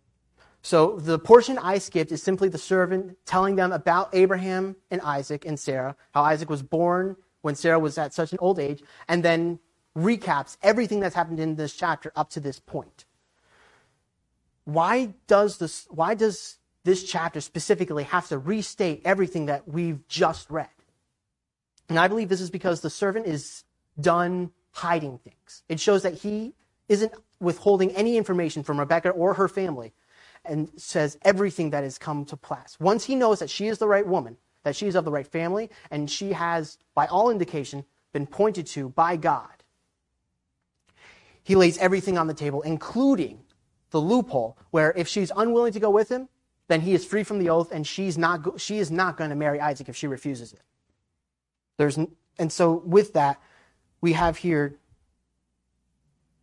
So 0.68 0.98
the 0.98 1.18
portion 1.18 1.58
I 1.58 1.78
skipped 1.78 2.12
is 2.12 2.22
simply 2.22 2.50
the 2.50 2.58
servant 2.58 3.18
telling 3.26 3.56
them 3.56 3.72
about 3.72 4.10
Abraham 4.12 4.76
and 4.92 5.00
Isaac 5.00 5.46
and 5.46 5.58
Sarah, 5.58 5.96
how 6.14 6.24
Isaac 6.24 6.50
was 6.50 6.62
born 6.62 7.16
when 7.42 7.56
Sarah 7.56 7.80
was 7.80 7.98
at 7.98 8.14
such 8.14 8.34
an 8.34 8.38
old 8.42 8.60
age, 8.60 8.84
and 9.08 9.24
then 9.24 9.60
recaps 9.98 10.58
everything 10.62 11.00
that's 11.00 11.16
happened 11.16 11.40
in 11.40 11.56
this 11.56 11.74
chapter 11.74 12.12
up 12.18 12.30
to 12.32 12.42
this 12.42 12.60
point. 12.60 13.06
Why 14.66 15.14
does 15.28 15.58
this 15.58 15.88
why 15.90 16.16
does 16.16 16.58
this 16.84 17.06
chapter 17.06 17.40
specifically 17.40 18.04
have 18.04 18.28
to 18.28 18.38
restate 18.38 19.02
everything 19.06 19.46
that 19.46 19.70
we've 19.70 20.06
just 20.10 20.50
read. 20.50 20.68
And 21.88 21.98
I 21.98 22.10
believe 22.10 22.28
this 22.28 22.42
is 22.42 22.50
because 22.50 22.82
the 22.82 22.90
servant 22.90 23.26
is 23.26 23.64
done 24.02 24.52
hiding 24.72 25.20
things. 25.20 25.64
It 25.70 25.80
shows 25.80 26.04
that 26.04 26.16
he 26.16 26.56
isn't 26.90 27.14
withholding 27.40 27.92
any 27.92 28.18
information 28.18 28.64
from 28.64 28.78
Rebecca 28.78 29.12
or 29.12 29.36
her 29.36 29.48
family 29.48 29.94
and 30.48 30.70
says 30.78 31.18
everything 31.24 31.70
that 31.72 31.84
has 31.84 31.98
come 31.98 32.26
to 32.26 32.38
pass. 32.38 32.78
Once 32.80 33.06
he 33.06 33.16
knows 33.16 33.40
that 33.40 33.50
she 33.50 33.68
is 33.68 33.78
the 33.78 33.88
right 33.88 34.06
woman, 34.06 34.38
that 34.64 34.76
she 34.76 34.88
is 34.88 34.96
of 34.96 35.06
the 35.06 35.12
right 35.12 35.28
family, 35.28 35.70
and 35.92 36.10
she 36.10 36.34
has, 36.34 36.78
by 36.96 37.06
all 37.08 37.30
indication, 37.30 37.86
been 38.14 38.28
pointed 38.28 38.66
to 38.68 38.90
by 38.90 39.16
God, 39.16 39.50
he 41.44 41.56
lays 41.56 41.78
everything 41.78 42.18
on 42.18 42.28
the 42.28 42.34
table, 42.34 42.62
including 42.64 43.40
the 43.92 44.02
loophole 44.02 44.58
where 44.72 44.94
if 44.98 45.08
she's 45.08 45.32
unwilling 45.36 45.72
to 45.74 45.80
go 45.80 45.90
with 45.90 46.10
him, 46.10 46.28
then 46.68 46.82
he 46.82 46.94
is 46.94 47.06
free 47.06 47.24
from 47.24 47.40
the 47.40 47.50
oath, 47.50 47.72
and 47.72 47.88
she's 47.88 48.18
not, 48.18 48.60
she 48.60 48.80
is 48.80 48.92
not 48.92 49.16
going 49.16 49.30
to 49.30 49.36
marry 49.36 49.60
Isaac 49.62 49.88
if 49.88 49.96
she 49.96 50.08
refuses 50.08 50.52
it. 50.52 50.62
There's, 51.78 51.98
and 52.38 52.52
so, 52.52 52.74
with 52.86 53.14
that, 53.14 53.40
we 54.02 54.14
have 54.14 54.38
here 54.38 54.76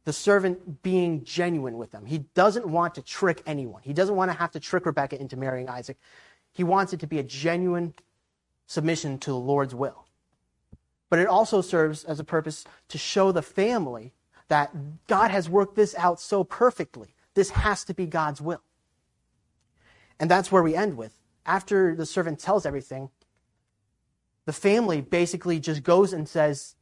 the 0.04 0.12
servant 0.12 0.82
being 0.82 1.24
genuine 1.24 1.78
with 1.78 1.90
them. 1.90 2.04
He 2.04 2.18
doesn't 2.18 2.66
want 2.66 2.94
to 2.96 3.02
trick 3.02 3.42
anyone. 3.46 3.82
He 3.82 3.92
doesn't 3.92 4.16
want 4.16 4.30
to 4.30 4.36
have 4.36 4.50
to 4.52 4.60
trick 4.60 4.86
Rebecca 4.86 5.20
into 5.20 5.36
marrying 5.36 5.68
Isaac. 5.68 5.98
He 6.52 6.62
wants 6.62 6.92
it 6.92 7.00
to 7.00 7.06
be 7.06 7.18
a 7.18 7.22
genuine 7.22 7.94
submission 8.66 9.18
to 9.18 9.30
the 9.30 9.38
Lord's 9.38 9.74
will. 9.74 10.06
But 11.08 11.18
it 11.18 11.26
also 11.26 11.60
serves 11.60 12.04
as 12.04 12.20
a 12.20 12.24
purpose 12.24 12.64
to 12.88 12.98
show 12.98 13.32
the 13.32 13.42
family 13.42 14.12
that 14.48 14.74
God 15.06 15.30
has 15.30 15.48
worked 15.48 15.74
this 15.74 15.94
out 15.96 16.20
so 16.20 16.44
perfectly. 16.44 17.14
This 17.34 17.50
has 17.50 17.84
to 17.84 17.94
be 17.94 18.06
God's 18.06 18.40
will. 18.40 18.62
And 20.20 20.30
that's 20.30 20.52
where 20.52 20.62
we 20.62 20.74
end 20.74 20.96
with. 20.96 21.18
After 21.46 21.94
the 21.94 22.06
servant 22.06 22.38
tells 22.38 22.64
everything, 22.66 23.10
the 24.44 24.52
family 24.52 25.00
basically 25.00 25.58
just 25.60 25.82
goes 25.82 26.12
and 26.12 26.28
says, 26.28 26.74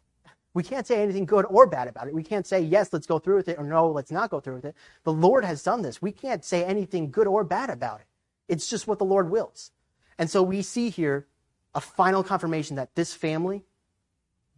we 0.55 0.63
can't 0.63 0.87
say 0.87 1.03
anything 1.03 1.25
good 1.27 1.47
or 1.49 1.67
bad 1.67 1.89
about 1.89 2.09
it. 2.09 2.15
We 2.15 2.23
can't 2.23 2.47
say, 2.47 2.61
yes, 2.61 2.93
let's 2.93 3.07
go 3.07 3.19
through 3.19 3.37
with 3.37 3.49
it, 3.49 3.59
or 3.59 3.65
no, 3.65 3.91
let's 3.91 4.11
not 4.11 4.31
go 4.31 4.41
through 4.41 4.57
with 4.57 4.65
it. 4.67 4.77
The 5.05 5.13
Lord 5.13 5.45
has 5.45 5.63
done 5.63 5.83
this. 5.83 6.03
We 6.03 6.13
can't 6.13 6.45
say 6.45 6.65
anything 6.65 7.11
good 7.11 7.27
or 7.27 7.45
bad 7.45 7.71
about 7.71 8.01
it. 8.01 8.07
It's 8.49 8.69
just 8.69 8.87
what 8.87 8.99
the 8.99 9.05
Lord 9.05 9.31
wills. 9.31 9.71
And 10.19 10.31
so 10.31 10.43
we 10.43 10.63
see 10.63 10.91
here 10.91 11.27
a 11.75 11.81
final 11.81 12.23
confirmation 12.23 12.77
that 12.77 12.95
this 12.95 13.15
family 13.15 13.65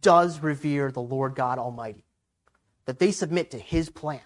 does 0.01 0.41
revere 0.41 0.91
the 0.91 1.01
Lord 1.01 1.35
God 1.35 1.57
Almighty. 1.59 2.03
that 2.85 2.99
they 2.99 3.11
submit 3.11 3.51
to 3.51 3.59
his 3.59 3.89
plan. 3.89 4.21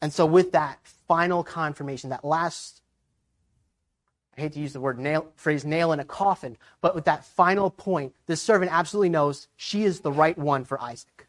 And 0.00 0.12
so, 0.12 0.26
with 0.26 0.52
that 0.52 0.78
final 1.06 1.42
confirmation, 1.44 2.10
that 2.10 2.24
last, 2.24 2.82
I 4.38 4.42
hate 4.42 4.52
to 4.52 4.60
use 4.60 4.72
the 4.72 4.80
word 4.80 5.00
nail, 5.00 5.26
phrase 5.34 5.64
nail 5.64 5.90
in 5.90 5.98
a 5.98 6.04
coffin, 6.04 6.56
but 6.80 6.94
with 6.94 7.06
that 7.06 7.24
final 7.24 7.70
point, 7.70 8.14
this 8.26 8.40
servant 8.40 8.70
absolutely 8.72 9.08
knows 9.08 9.48
she 9.56 9.82
is 9.82 10.00
the 10.00 10.12
right 10.12 10.38
one 10.38 10.64
for 10.64 10.80
Isaac. 10.80 11.26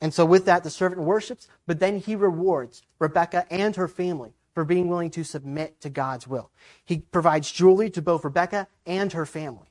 And 0.00 0.14
so, 0.14 0.24
with 0.24 0.46
that, 0.46 0.64
the 0.64 0.70
servant 0.70 1.02
worships, 1.02 1.46
but 1.66 1.78
then 1.78 1.98
he 1.98 2.16
rewards 2.16 2.82
Rebecca 2.98 3.46
and 3.50 3.76
her 3.76 3.88
family 3.88 4.32
for 4.54 4.64
being 4.64 4.88
willing 4.88 5.10
to 5.10 5.24
submit 5.24 5.80
to 5.82 5.90
God's 5.90 6.26
will. 6.26 6.50
He 6.86 6.98
provides 6.98 7.52
jewelry 7.52 7.90
to 7.90 8.00
both 8.00 8.24
Rebecca 8.24 8.66
and 8.86 9.12
her 9.12 9.26
family. 9.26 9.68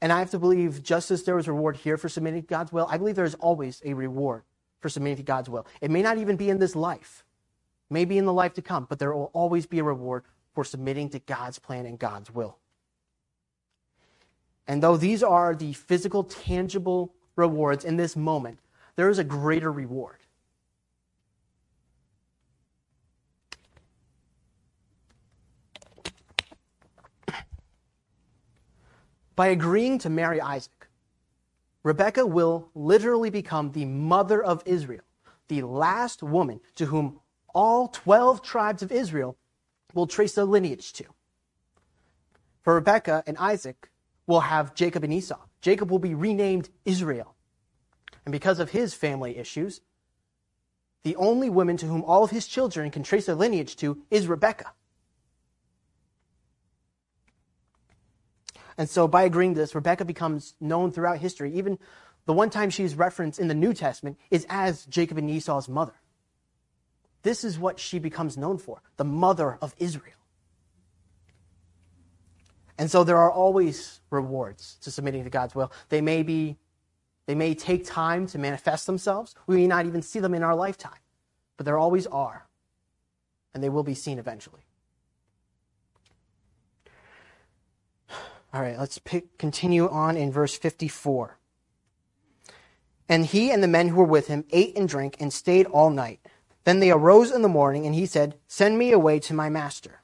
And 0.00 0.12
I 0.12 0.20
have 0.20 0.30
to 0.30 0.38
believe, 0.38 0.82
just 0.82 1.10
as 1.10 1.24
there 1.24 1.36
was 1.36 1.48
reward 1.48 1.76
here 1.76 1.98
for 1.98 2.08
submitting 2.08 2.42
to 2.42 2.48
God's 2.48 2.72
will, 2.72 2.86
I 2.88 2.96
believe 2.96 3.16
there 3.16 3.24
is 3.26 3.34
always 3.34 3.82
a 3.84 3.92
reward 3.92 4.44
for 4.80 4.88
submitting 4.88 5.16
to 5.16 5.22
God's 5.22 5.48
will. 5.48 5.66
It 5.80 5.90
may 5.90 6.02
not 6.02 6.18
even 6.18 6.36
be 6.36 6.50
in 6.50 6.58
this 6.58 6.76
life, 6.76 7.24
maybe 7.90 8.18
in 8.18 8.24
the 8.24 8.32
life 8.32 8.54
to 8.54 8.62
come, 8.62 8.86
but 8.88 8.98
there 8.98 9.12
will 9.12 9.30
always 9.32 9.66
be 9.66 9.78
a 9.78 9.84
reward 9.84 10.24
for 10.54 10.64
submitting 10.64 11.08
to 11.10 11.18
God's 11.20 11.58
plan 11.58 11.86
and 11.86 11.98
God's 11.98 12.32
will. 12.32 12.58
And 14.66 14.82
though 14.82 14.96
these 14.96 15.22
are 15.22 15.54
the 15.54 15.72
physical, 15.72 16.24
tangible 16.24 17.14
rewards 17.36 17.84
in 17.84 17.96
this 17.96 18.14
moment, 18.14 18.58
there 18.96 19.08
is 19.08 19.18
a 19.18 19.24
greater 19.24 19.72
reward. 19.72 20.16
By 29.34 29.46
agreeing 29.48 29.98
to 30.00 30.10
marry 30.10 30.40
Isaac, 30.40 30.77
Rebekah 31.88 32.26
will 32.26 32.68
literally 32.74 33.30
become 33.30 33.72
the 33.72 33.86
mother 33.86 34.44
of 34.44 34.62
Israel, 34.66 35.00
the 35.48 35.62
last 35.62 36.22
woman 36.22 36.60
to 36.74 36.84
whom 36.84 37.20
all 37.54 37.88
12 37.88 38.42
tribes 38.42 38.82
of 38.82 38.92
Israel 38.92 39.38
will 39.94 40.06
trace 40.06 40.34
their 40.34 40.44
lineage 40.44 40.92
to. 40.92 41.04
For 42.60 42.74
Rebecca 42.74 43.24
and 43.26 43.38
Isaac 43.38 43.88
will 44.26 44.40
have 44.40 44.74
Jacob 44.74 45.02
and 45.02 45.14
Esau. 45.14 45.38
Jacob 45.62 45.90
will 45.90 45.98
be 45.98 46.14
renamed 46.14 46.68
Israel. 46.84 47.34
And 48.26 48.32
because 48.32 48.58
of 48.58 48.68
his 48.68 48.92
family 48.92 49.38
issues, 49.38 49.80
the 51.04 51.16
only 51.16 51.48
woman 51.48 51.78
to 51.78 51.86
whom 51.86 52.04
all 52.04 52.22
of 52.22 52.32
his 52.32 52.46
children 52.46 52.90
can 52.90 53.02
trace 53.02 53.24
their 53.24 53.34
lineage 53.34 53.76
to 53.76 53.96
is 54.10 54.26
Rebekah. 54.26 54.74
And 58.78 58.88
so 58.88 59.08
by 59.08 59.24
agreeing 59.24 59.54
to 59.54 59.60
this, 59.60 59.74
Rebecca 59.74 60.04
becomes 60.04 60.54
known 60.60 60.92
throughout 60.92 61.18
history. 61.18 61.52
Even 61.54 61.78
the 62.26 62.32
one 62.32 62.48
time 62.48 62.70
she's 62.70 62.94
referenced 62.94 63.40
in 63.40 63.48
the 63.48 63.54
New 63.54 63.74
Testament 63.74 64.16
is 64.30 64.46
as 64.48 64.86
Jacob 64.86 65.18
and 65.18 65.28
Esau's 65.28 65.68
mother. 65.68 65.94
This 67.22 67.42
is 67.42 67.58
what 67.58 67.80
she 67.80 67.98
becomes 67.98 68.38
known 68.38 68.56
for 68.56 68.80
the 68.96 69.04
mother 69.04 69.58
of 69.60 69.74
Israel. 69.78 70.14
And 72.78 72.88
so 72.88 73.02
there 73.02 73.16
are 73.16 73.32
always 73.32 74.00
rewards 74.10 74.78
to 74.82 74.92
submitting 74.92 75.24
to 75.24 75.30
God's 75.30 75.56
will. 75.56 75.72
They 75.88 76.00
may 76.00 76.22
be 76.22 76.56
they 77.26 77.34
may 77.34 77.54
take 77.54 77.84
time 77.84 78.26
to 78.28 78.38
manifest 78.38 78.86
themselves. 78.86 79.34
We 79.46 79.56
may 79.56 79.66
not 79.66 79.84
even 79.84 80.00
see 80.00 80.18
them 80.18 80.32
in 80.32 80.42
our 80.42 80.54
lifetime, 80.54 81.00
but 81.58 81.66
there 81.66 81.76
always 81.76 82.06
are. 82.06 82.46
And 83.52 83.62
they 83.62 83.68
will 83.68 83.82
be 83.82 83.92
seen 83.92 84.18
eventually. 84.18 84.62
All 88.52 88.62
right, 88.62 88.78
let's 88.78 88.98
pick, 88.98 89.36
continue 89.36 89.88
on 89.88 90.16
in 90.16 90.32
verse 90.32 90.56
54. 90.56 91.38
And 93.08 93.26
he 93.26 93.50
and 93.50 93.62
the 93.62 93.68
men 93.68 93.88
who 93.88 93.96
were 93.96 94.04
with 94.04 94.28
him 94.28 94.44
ate 94.50 94.76
and 94.76 94.88
drank 94.88 95.16
and 95.20 95.32
stayed 95.32 95.66
all 95.66 95.90
night. 95.90 96.20
Then 96.64 96.80
they 96.80 96.90
arose 96.90 97.30
in 97.30 97.42
the 97.42 97.48
morning, 97.48 97.86
and 97.86 97.94
he 97.94 98.06
said, 98.06 98.36
Send 98.46 98.78
me 98.78 98.92
away 98.92 99.18
to 99.20 99.34
my 99.34 99.48
master. 99.48 100.02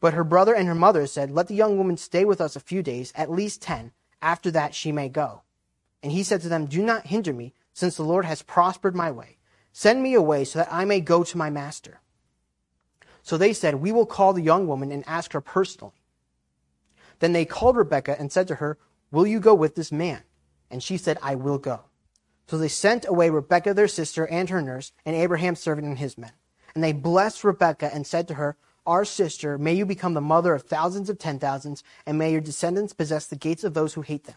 But 0.00 0.14
her 0.14 0.24
brother 0.24 0.54
and 0.54 0.66
her 0.68 0.74
mother 0.74 1.06
said, 1.06 1.30
Let 1.30 1.48
the 1.48 1.54
young 1.54 1.78
woman 1.78 1.96
stay 1.96 2.24
with 2.24 2.40
us 2.40 2.56
a 2.56 2.60
few 2.60 2.82
days, 2.82 3.12
at 3.14 3.30
least 3.30 3.62
ten. 3.62 3.92
After 4.20 4.50
that 4.50 4.74
she 4.74 4.92
may 4.92 5.08
go. 5.08 5.42
And 6.02 6.12
he 6.12 6.22
said 6.22 6.40
to 6.42 6.48
them, 6.48 6.66
Do 6.66 6.82
not 6.82 7.06
hinder 7.06 7.32
me, 7.32 7.54
since 7.72 7.96
the 7.96 8.02
Lord 8.02 8.24
has 8.24 8.42
prospered 8.42 8.94
my 8.94 9.10
way. 9.10 9.38
Send 9.72 10.02
me 10.02 10.14
away 10.14 10.44
so 10.44 10.58
that 10.58 10.72
I 10.72 10.84
may 10.84 11.00
go 11.00 11.24
to 11.24 11.38
my 11.38 11.50
master. 11.50 12.00
So 13.22 13.36
they 13.36 13.52
said, 13.52 13.76
We 13.76 13.92
will 13.92 14.06
call 14.06 14.32
the 14.32 14.42
young 14.42 14.66
woman 14.66 14.92
and 14.92 15.04
ask 15.06 15.32
her 15.32 15.40
personally. 15.40 16.01
Then 17.22 17.34
they 17.34 17.44
called 17.44 17.76
Rebekah 17.76 18.18
and 18.18 18.32
said 18.32 18.48
to 18.48 18.56
her, 18.56 18.78
Will 19.12 19.28
you 19.28 19.38
go 19.38 19.54
with 19.54 19.76
this 19.76 19.92
man? 19.92 20.22
And 20.72 20.82
she 20.82 20.96
said, 20.96 21.18
I 21.22 21.36
will 21.36 21.56
go. 21.56 21.82
So 22.48 22.58
they 22.58 22.66
sent 22.66 23.06
away 23.06 23.30
Rebekah 23.30 23.74
their 23.74 23.86
sister 23.86 24.26
and 24.26 24.50
her 24.50 24.60
nurse, 24.60 24.90
and 25.06 25.14
Abraham's 25.14 25.60
servant 25.60 25.86
and 25.86 25.98
his 25.98 26.18
men. 26.18 26.32
And 26.74 26.82
they 26.82 26.92
blessed 26.92 27.44
Rebekah 27.44 27.94
and 27.94 28.08
said 28.08 28.26
to 28.26 28.34
her, 28.34 28.56
Our 28.86 29.04
sister, 29.04 29.56
may 29.56 29.72
you 29.72 29.86
become 29.86 30.14
the 30.14 30.20
mother 30.20 30.52
of 30.52 30.64
thousands 30.64 31.08
of 31.08 31.20
ten 31.20 31.38
thousands, 31.38 31.84
and 32.04 32.18
may 32.18 32.32
your 32.32 32.40
descendants 32.40 32.92
possess 32.92 33.26
the 33.26 33.36
gates 33.36 33.62
of 33.62 33.74
those 33.74 33.94
who 33.94 34.00
hate 34.00 34.24
them. 34.24 34.34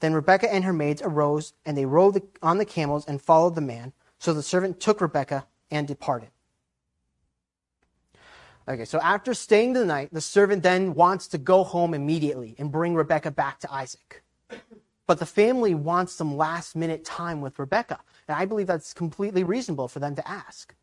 Then 0.00 0.12
Rebekah 0.12 0.52
and 0.52 0.64
her 0.64 0.74
maids 0.74 1.00
arose, 1.00 1.54
and 1.64 1.78
they 1.78 1.86
rode 1.86 2.20
on 2.42 2.58
the 2.58 2.66
camels 2.66 3.06
and 3.08 3.22
followed 3.22 3.54
the 3.54 3.62
man. 3.62 3.94
So 4.18 4.34
the 4.34 4.42
servant 4.42 4.80
took 4.80 5.00
Rebekah 5.00 5.46
and 5.70 5.88
departed. 5.88 6.28
Okay, 8.68 8.84
so 8.84 9.00
after 9.00 9.34
staying 9.34 9.72
the 9.72 9.84
night, 9.84 10.10
the 10.12 10.20
servant 10.20 10.62
then 10.62 10.94
wants 10.94 11.26
to 11.28 11.38
go 11.38 11.64
home 11.64 11.94
immediately 11.94 12.54
and 12.58 12.70
bring 12.70 12.94
Rebecca 12.94 13.30
back 13.30 13.58
to 13.60 13.72
Isaac. 13.72 14.22
But 15.06 15.18
the 15.18 15.26
family 15.26 15.74
wants 15.74 16.12
some 16.12 16.36
last 16.36 16.76
minute 16.76 17.04
time 17.04 17.40
with 17.40 17.58
Rebecca. 17.58 17.98
And 18.28 18.36
I 18.36 18.44
believe 18.44 18.68
that's 18.68 18.94
completely 18.94 19.42
reasonable 19.42 19.88
for 19.88 19.98
them 19.98 20.14
to 20.14 20.28
ask. 20.28 20.74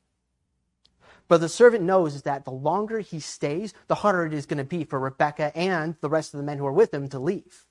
But 1.29 1.39
the 1.39 1.47
servant 1.47 1.83
knows 1.83 2.23
that 2.23 2.43
the 2.43 2.51
longer 2.51 2.99
he 2.99 3.19
stays, 3.19 3.73
the 3.87 3.95
harder 3.95 4.25
it 4.25 4.33
is 4.33 4.45
going 4.45 4.57
to 4.57 4.63
be 4.63 4.83
for 4.83 4.99
Rebecca 4.99 5.55
and 5.55 5.95
the 6.01 6.09
rest 6.09 6.33
of 6.33 6.39
the 6.39 6.43
men 6.43 6.57
who 6.57 6.65
are 6.65 6.73
with 6.73 6.93
him 6.93 7.07
to 7.09 7.19
leave. 7.19 7.65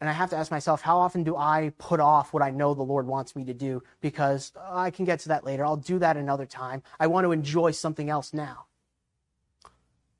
And 0.00 0.08
I 0.08 0.12
have 0.12 0.30
to 0.30 0.36
ask 0.36 0.50
myself, 0.50 0.80
how 0.80 0.98
often 0.98 1.24
do 1.24 1.36
I 1.36 1.72
put 1.76 2.00
off 2.00 2.32
what 2.32 2.42
I 2.42 2.50
know 2.50 2.72
the 2.72 2.82
Lord 2.82 3.06
wants 3.06 3.36
me 3.36 3.44
to 3.44 3.54
do 3.54 3.82
because 4.00 4.52
oh, 4.56 4.78
I 4.78 4.90
can 4.90 5.04
get 5.04 5.20
to 5.20 5.28
that 5.28 5.44
later. 5.44 5.64
I'll 5.64 5.76
do 5.76 5.98
that 5.98 6.16
another 6.16 6.46
time. 6.46 6.82
I 6.98 7.06
want 7.06 7.26
to 7.26 7.32
enjoy 7.32 7.72
something 7.72 8.08
else 8.08 8.32
now. 8.32 8.64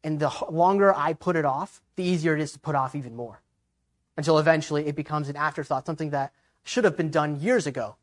And 0.05 0.19
the 0.19 0.31
longer 0.51 0.95
I 0.95 1.15
put 1.15 1.37
it 1.37 1.47
off, 1.47 1.81
the 1.97 2.05
easier 2.05 2.35
it 2.35 2.43
is 2.43 2.53
to 2.53 2.59
put 2.59 2.75
off 2.75 2.95
even 2.95 3.17
more 3.17 3.41
until 4.17 4.39
eventually 4.39 4.87
it 4.87 4.97
becomes 4.97 5.31
an 5.31 5.37
afterthought, 5.37 5.87
something 5.87 6.11
that 6.11 6.33
should 6.63 6.85
have 6.85 6.97
been 6.97 7.11
done 7.11 7.41
years 7.41 7.67
ago. 7.67 7.97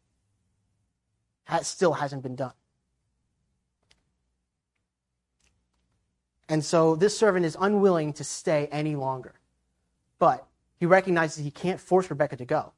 That 1.48 1.66
still 1.66 1.94
hasn't 1.94 2.24
been 2.24 2.36
done. 2.36 2.54
And 6.50 6.64
so 6.64 6.96
this 6.96 7.18
servant 7.18 7.46
is 7.46 7.58
unwilling 7.60 8.14
to 8.14 8.24
stay 8.24 8.68
any 8.72 8.96
longer. 8.96 9.36
But 10.18 10.48
he 10.80 10.86
recognizes 10.86 11.44
he 11.44 11.52
can't 11.52 11.80
force 11.80 12.10
Rebecca 12.10 12.38
to 12.38 12.46
go. 12.46 12.74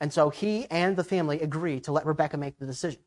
And 0.00 0.12
so 0.12 0.30
he 0.30 0.66
and 0.70 0.96
the 0.96 1.04
family 1.04 1.40
agree 1.40 1.80
to 1.80 1.92
let 1.92 2.06
Rebecca 2.06 2.36
make 2.36 2.58
the 2.58 2.66
decision. 2.66 3.00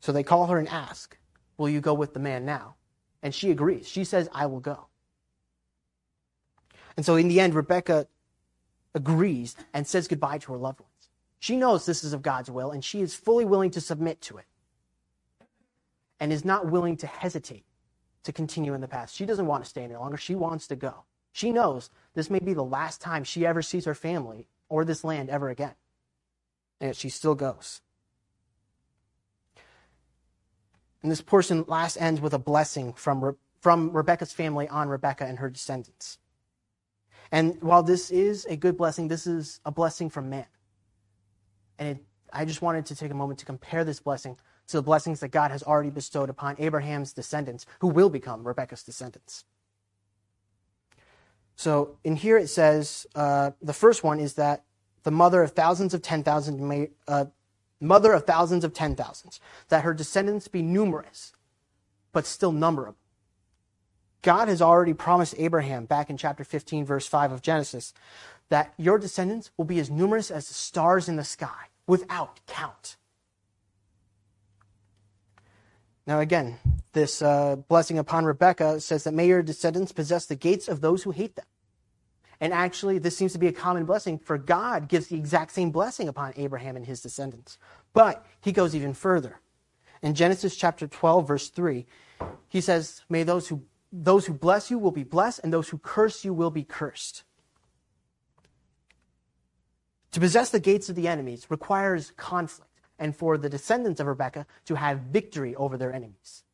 So 0.00 0.12
they 0.12 0.22
call 0.22 0.46
her 0.46 0.58
and 0.58 0.68
ask, 0.68 1.16
Will 1.56 1.68
you 1.68 1.80
go 1.80 1.94
with 1.94 2.14
the 2.14 2.20
man 2.20 2.44
now? 2.44 2.76
And 3.22 3.34
she 3.34 3.50
agrees. 3.50 3.88
She 3.88 4.04
says, 4.04 4.28
I 4.32 4.46
will 4.46 4.60
go. 4.60 4.86
And 6.96 7.04
so 7.04 7.16
in 7.16 7.28
the 7.28 7.40
end, 7.40 7.54
Rebecca 7.54 8.06
agrees 8.94 9.56
and 9.74 9.86
says 9.86 10.06
goodbye 10.06 10.38
to 10.38 10.52
her 10.52 10.58
loved 10.58 10.80
ones. 10.80 11.08
She 11.40 11.56
knows 11.56 11.84
this 11.84 12.04
is 12.04 12.12
of 12.12 12.22
God's 12.22 12.50
will, 12.50 12.70
and 12.70 12.84
she 12.84 13.00
is 13.00 13.14
fully 13.14 13.44
willing 13.44 13.70
to 13.72 13.80
submit 13.80 14.20
to 14.22 14.38
it 14.38 14.46
and 16.20 16.32
is 16.32 16.44
not 16.44 16.66
willing 16.66 16.96
to 16.98 17.06
hesitate 17.06 17.64
to 18.24 18.32
continue 18.32 18.74
in 18.74 18.80
the 18.80 18.88
past. 18.88 19.14
She 19.14 19.26
doesn't 19.26 19.46
want 19.46 19.64
to 19.64 19.70
stay 19.70 19.84
any 19.84 19.94
longer. 19.94 20.16
She 20.16 20.34
wants 20.34 20.66
to 20.68 20.76
go. 20.76 21.04
She 21.32 21.52
knows 21.52 21.90
this 22.18 22.30
may 22.30 22.40
be 22.40 22.52
the 22.52 22.64
last 22.64 23.00
time 23.00 23.22
she 23.22 23.46
ever 23.46 23.62
sees 23.62 23.84
her 23.84 23.94
family 23.94 24.48
or 24.68 24.84
this 24.84 25.04
land 25.04 25.30
ever 25.30 25.50
again. 25.50 25.74
And 26.80 26.88
yet 26.88 26.96
she 26.96 27.10
still 27.10 27.36
goes. 27.36 27.80
And 31.00 31.12
this 31.12 31.20
portion 31.20 31.64
last 31.68 31.96
ends 31.96 32.20
with 32.20 32.34
a 32.34 32.38
blessing 32.40 32.92
from, 32.94 33.36
from 33.60 33.92
Rebecca's 33.92 34.32
family 34.32 34.66
on 34.66 34.88
Rebecca 34.88 35.26
and 35.26 35.38
her 35.38 35.48
descendants. 35.48 36.18
And 37.30 37.62
while 37.62 37.84
this 37.84 38.10
is 38.10 38.46
a 38.46 38.56
good 38.56 38.76
blessing, 38.76 39.06
this 39.06 39.28
is 39.28 39.60
a 39.64 39.70
blessing 39.70 40.10
from 40.10 40.28
man. 40.28 40.46
And 41.78 41.98
it, 41.98 42.04
I 42.32 42.44
just 42.44 42.62
wanted 42.62 42.86
to 42.86 42.96
take 42.96 43.12
a 43.12 43.14
moment 43.14 43.38
to 43.38 43.46
compare 43.46 43.84
this 43.84 44.00
blessing 44.00 44.36
to 44.66 44.76
the 44.76 44.82
blessings 44.82 45.20
that 45.20 45.28
God 45.28 45.52
has 45.52 45.62
already 45.62 45.90
bestowed 45.90 46.30
upon 46.30 46.56
Abraham's 46.58 47.12
descendants, 47.12 47.64
who 47.78 47.86
will 47.86 48.10
become 48.10 48.44
Rebecca's 48.44 48.82
descendants. 48.82 49.44
So 51.58 51.96
in 52.04 52.14
here 52.14 52.38
it 52.38 52.46
says 52.46 53.04
uh, 53.16 53.50
the 53.60 53.72
first 53.72 54.04
one 54.04 54.20
is 54.20 54.34
that 54.34 54.62
the 55.02 55.10
mother 55.10 55.42
of 55.42 55.50
thousands 55.50 55.92
of 55.92 56.02
ten 56.02 56.22
thousands 56.22 56.60
may, 56.60 56.90
uh, 57.08 57.24
mother 57.80 58.12
of 58.12 58.24
thousands 58.24 58.62
of 58.62 58.72
ten 58.72 58.94
thousands, 58.94 59.40
that 59.68 59.82
her 59.82 59.92
descendants 59.92 60.46
be 60.46 60.62
numerous, 60.62 61.32
but 62.12 62.26
still 62.26 62.52
numberable. 62.52 62.94
God 64.22 64.46
has 64.46 64.62
already 64.62 64.94
promised 64.94 65.34
Abraham 65.36 65.84
back 65.84 66.08
in 66.08 66.16
chapter 66.16 66.44
15, 66.44 66.84
verse 66.84 67.08
5 67.08 67.32
of 67.32 67.42
Genesis, 67.42 67.92
that 68.50 68.72
your 68.76 68.96
descendants 68.96 69.50
will 69.56 69.64
be 69.64 69.80
as 69.80 69.90
numerous 69.90 70.30
as 70.30 70.46
the 70.46 70.54
stars 70.54 71.08
in 71.08 71.16
the 71.16 71.24
sky, 71.24 71.70
without 71.88 72.38
count. 72.46 72.97
Now, 76.08 76.20
again, 76.20 76.56
this 76.94 77.20
uh, 77.20 77.56
blessing 77.56 77.98
upon 77.98 78.24
Rebekah 78.24 78.80
says 78.80 79.04
that 79.04 79.12
may 79.12 79.28
your 79.28 79.42
descendants 79.42 79.92
possess 79.92 80.24
the 80.24 80.36
gates 80.36 80.66
of 80.66 80.80
those 80.80 81.02
who 81.02 81.10
hate 81.10 81.36
them. 81.36 81.44
And 82.40 82.54
actually, 82.54 82.98
this 82.98 83.14
seems 83.14 83.34
to 83.34 83.38
be 83.38 83.46
a 83.46 83.52
common 83.52 83.84
blessing, 83.84 84.18
for 84.18 84.38
God 84.38 84.88
gives 84.88 85.08
the 85.08 85.16
exact 85.16 85.52
same 85.52 85.70
blessing 85.70 86.08
upon 86.08 86.32
Abraham 86.36 86.76
and 86.76 86.86
his 86.86 87.02
descendants. 87.02 87.58
But 87.92 88.24
he 88.40 88.52
goes 88.52 88.74
even 88.74 88.94
further. 88.94 89.40
In 90.00 90.14
Genesis 90.14 90.56
chapter 90.56 90.86
12, 90.86 91.28
verse 91.28 91.50
3, 91.50 91.84
he 92.48 92.62
says, 92.62 93.02
May 93.10 93.22
those 93.22 93.48
who, 93.48 93.64
those 93.92 94.24
who 94.24 94.32
bless 94.32 94.70
you 94.70 94.78
will 94.78 94.92
be 94.92 95.04
blessed, 95.04 95.40
and 95.44 95.52
those 95.52 95.68
who 95.68 95.76
curse 95.76 96.24
you 96.24 96.32
will 96.32 96.50
be 96.50 96.64
cursed. 96.64 97.24
To 100.12 100.20
possess 100.20 100.48
the 100.48 100.60
gates 100.60 100.88
of 100.88 100.96
the 100.96 101.06
enemies 101.06 101.50
requires 101.50 102.12
conflict, 102.16 102.67
and 102.98 103.14
for 103.14 103.38
the 103.38 103.48
descendants 103.48 104.00
of 104.00 104.06
Rebekah 104.06 104.46
to 104.66 104.74
have 104.74 105.00
victory 105.00 105.54
over 105.54 105.76
their 105.76 105.92
enemies. 105.92 106.44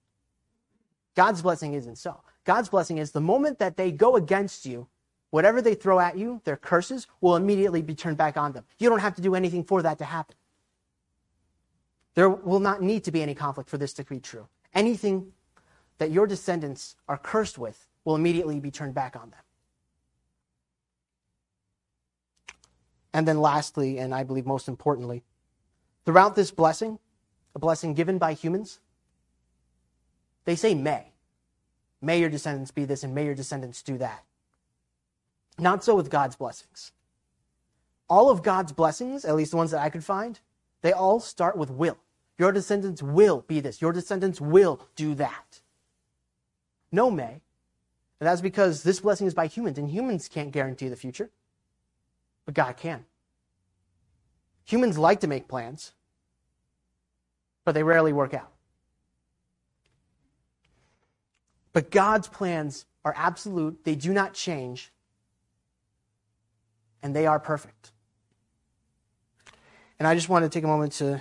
God's 1.15 1.43
blessing 1.43 1.75
isn't 1.75 1.97
so. 1.97 2.21
God's 2.45 2.69
blessing 2.69 2.99
is 2.99 3.13
the 3.13 3.21
moment 3.21 3.59
that 3.59 3.77
they 3.77 3.91
go 3.91 4.17
against 4.17 4.67
you, 4.67 4.89
whatever 5.31 5.63
they 5.63 5.75
throw 5.75 5.99
at 6.01 6.19
you, 6.19 6.41
their 6.45 6.57
curses, 6.57 7.07
will 7.21 7.37
immediately 7.37 7.83
be 7.83 7.95
turned 7.95 8.17
back 8.17 8.37
on 8.37 8.53
them. 8.53 8.65
You 8.79 8.91
don't 8.91 8.99
have 8.99 9.15
to 9.17 9.23
do 9.23 9.35
anything 9.35 9.65
for 9.65 9.83
that 9.83 9.99
to 9.99 10.05
happen. 10.05 10.37
There 12.15 12.29
will 12.29 12.61
not 12.61 12.83
need 12.83 13.05
to 13.05 13.13
be 13.13 13.23
any 13.23 13.35
conflict 13.35 13.71
for 13.71 13.79
this 13.79 13.93
to 13.95 14.05
be 14.05 14.21
true. 14.21 14.47
Anything 14.75 15.33
that 15.99 16.11
your 16.11 16.27
descendants 16.27 16.97
are 17.09 17.19
cursed 17.19 17.59
with 17.59 17.87
will 18.05 18.15
immediately 18.15 18.61
be 18.61 18.71
turned 18.71 18.95
back 18.95 19.17
on 19.17 19.31
them. 19.31 19.41
And 23.13 23.29
then, 23.29 23.41
lastly, 23.41 23.99
and 23.99 24.13
I 24.13 24.25
believe 24.25 24.45
most 24.45 24.67
importantly, 24.67 25.23
throughout 26.05 26.37
this 26.37 26.51
blessing, 26.51 26.99
a 27.55 27.59
blessing 27.59 27.95
given 27.95 28.19
by 28.19 28.33
humans, 28.33 28.81
they 30.45 30.57
say 30.57 30.75
may. 30.75 31.13
May 32.03 32.21
your 32.21 32.29
descendants 32.29 32.71
be 32.71 32.85
this, 32.85 33.03
and 33.03 33.15
may 33.15 33.25
your 33.25 33.35
descendants 33.35 33.83
do 33.83 33.97
that. 33.99 34.25
Not 35.59 35.85
so 35.85 35.95
with 35.95 36.11
God's 36.11 36.37
blessings. 36.37 36.93
All 38.09 38.29
of 38.29 38.43
God's 38.43 38.73
blessings, 38.73 39.25
at 39.25 39.35
least 39.37 39.53
the 39.53 39.57
ones 39.57 39.71
that 39.71 39.81
I 39.81 39.89
could 39.89 40.05
find, 40.05 40.39
they 40.83 40.93
all 40.93 41.21
start 41.21 41.57
with 41.57 41.71
will. 41.71 41.97
Your 42.39 42.53
descendants 42.53 43.03
will 43.03 43.43
be 43.47 43.61
this. 43.61 43.81
Your 43.81 43.93
descendants 43.93 44.41
will 44.41 44.87
do 44.97 45.15
that. 45.15 45.61
No 46.93 47.11
may. 47.11 47.41
And 48.21 48.29
that's 48.29 48.41
because 48.41 48.83
this 48.83 49.01
blessing 49.01 49.27
is 49.27 49.35
by 49.35 49.47
humans, 49.47 49.79
and 49.79 49.91
humans 49.91 50.29
can't 50.29 50.53
guarantee 50.53 50.89
the 50.89 50.97
future. 50.97 51.31
But 52.45 52.55
God 52.55 52.77
can. 52.77 53.07
Humans 54.65 54.99
like 54.99 55.21
to 55.21 55.27
make 55.27 55.49
plans, 55.49 55.93
but 57.65 57.73
they 57.73 57.83
rarely 57.83 58.13
work 58.13 58.35
out. 58.35 58.51
But 61.73 61.91
God's 61.91 62.29
plans 62.29 62.87
are 63.05 63.15
absolute, 63.17 63.85
they 63.85 63.95
do 63.95 64.13
not 64.13 64.33
change, 64.33 64.93
and 67.03 67.15
they 67.15 67.27
are 67.27 67.39
perfect. 67.39 67.93
And 69.99 70.09
I 70.09 70.15
just 70.15 70.29
want 70.29 70.45
to 70.45 70.49
take 70.49 70.65
a 70.65 70.69
moment 70.69 70.93
to 70.95 71.21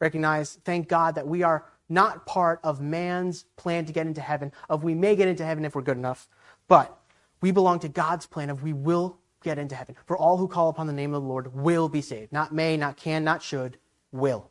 recognize, 0.00 0.58
thank 0.64 0.88
God, 0.88 1.14
that 1.14 1.26
we 1.26 1.42
are 1.42 1.64
not 1.88 2.26
part 2.26 2.60
of 2.62 2.80
man's 2.80 3.44
plan 3.56 3.84
to 3.86 3.92
get 3.92 4.06
into 4.06 4.20
heaven, 4.20 4.52
of 4.68 4.84
we 4.84 4.94
may 4.94 5.16
get 5.16 5.28
into 5.28 5.44
heaven 5.44 5.64
if 5.64 5.74
we're 5.74 5.82
good 5.82 5.96
enough, 5.96 6.28
but 6.68 6.98
we 7.40 7.50
belong 7.50 7.78
to 7.80 7.88
God's 7.88 8.26
plan 8.26 8.50
of 8.50 8.62
we 8.62 8.72
will 8.72 9.18
get 9.44 9.58
into 9.58 9.76
heaven. 9.76 9.94
For 10.06 10.16
all 10.16 10.38
who 10.38 10.48
call 10.48 10.68
upon 10.68 10.88
the 10.88 10.92
name 10.92 11.14
of 11.14 11.22
the 11.22 11.28
Lord 11.28 11.54
will 11.54 11.88
be 11.88 12.00
saved. 12.00 12.32
Not 12.32 12.52
may, 12.52 12.76
not 12.76 12.96
can, 12.96 13.22
not 13.22 13.42
should, 13.42 13.78
will. 14.10 14.50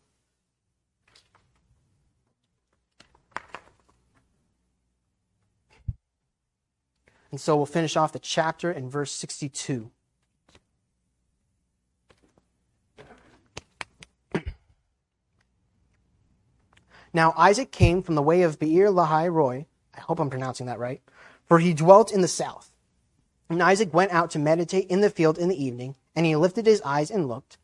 And 7.32 7.41
so 7.41 7.58
we'll 7.58 7.65
finish 7.65 7.97
off 7.97 8.13
the 8.13 8.19
chapter 8.19 8.71
in 8.71 8.89
verse 8.89 9.12
62. 9.12 9.91
Now 17.15 17.34
Isaac 17.38 17.71
came 17.71 18.01
from 18.01 18.15
the 18.15 18.23
way 18.23 18.41
of 18.43 18.60
Beer 18.60 18.89
Lahai 18.89 19.32
Roi. 19.32 19.67
I 19.95 20.01
hope 20.01 20.19
I'm 20.19 20.32
pronouncing 20.32 20.65
that 20.65 20.79
right. 20.79 21.01
For 21.45 21.60
he 21.60 21.73
dwelt 21.73 22.12
in 22.12 22.21
the 22.21 22.27
south. 22.27 22.72
And 23.54 23.62
Isaac 23.62 23.94
went 23.94 24.12
out 24.12 24.32
to 24.32 24.39
meditate 24.39 24.88
in 24.88 25.02
the 25.02 25.12
field 25.12 25.38
in 25.38 25.48
the 25.48 25.63
evening, 25.63 25.96
and 26.16 26.26
he 26.26 26.36
lifted 26.36 26.66
his 26.66 26.82
eyes 26.82 27.12
and 27.12 27.28
looked, 27.28 27.60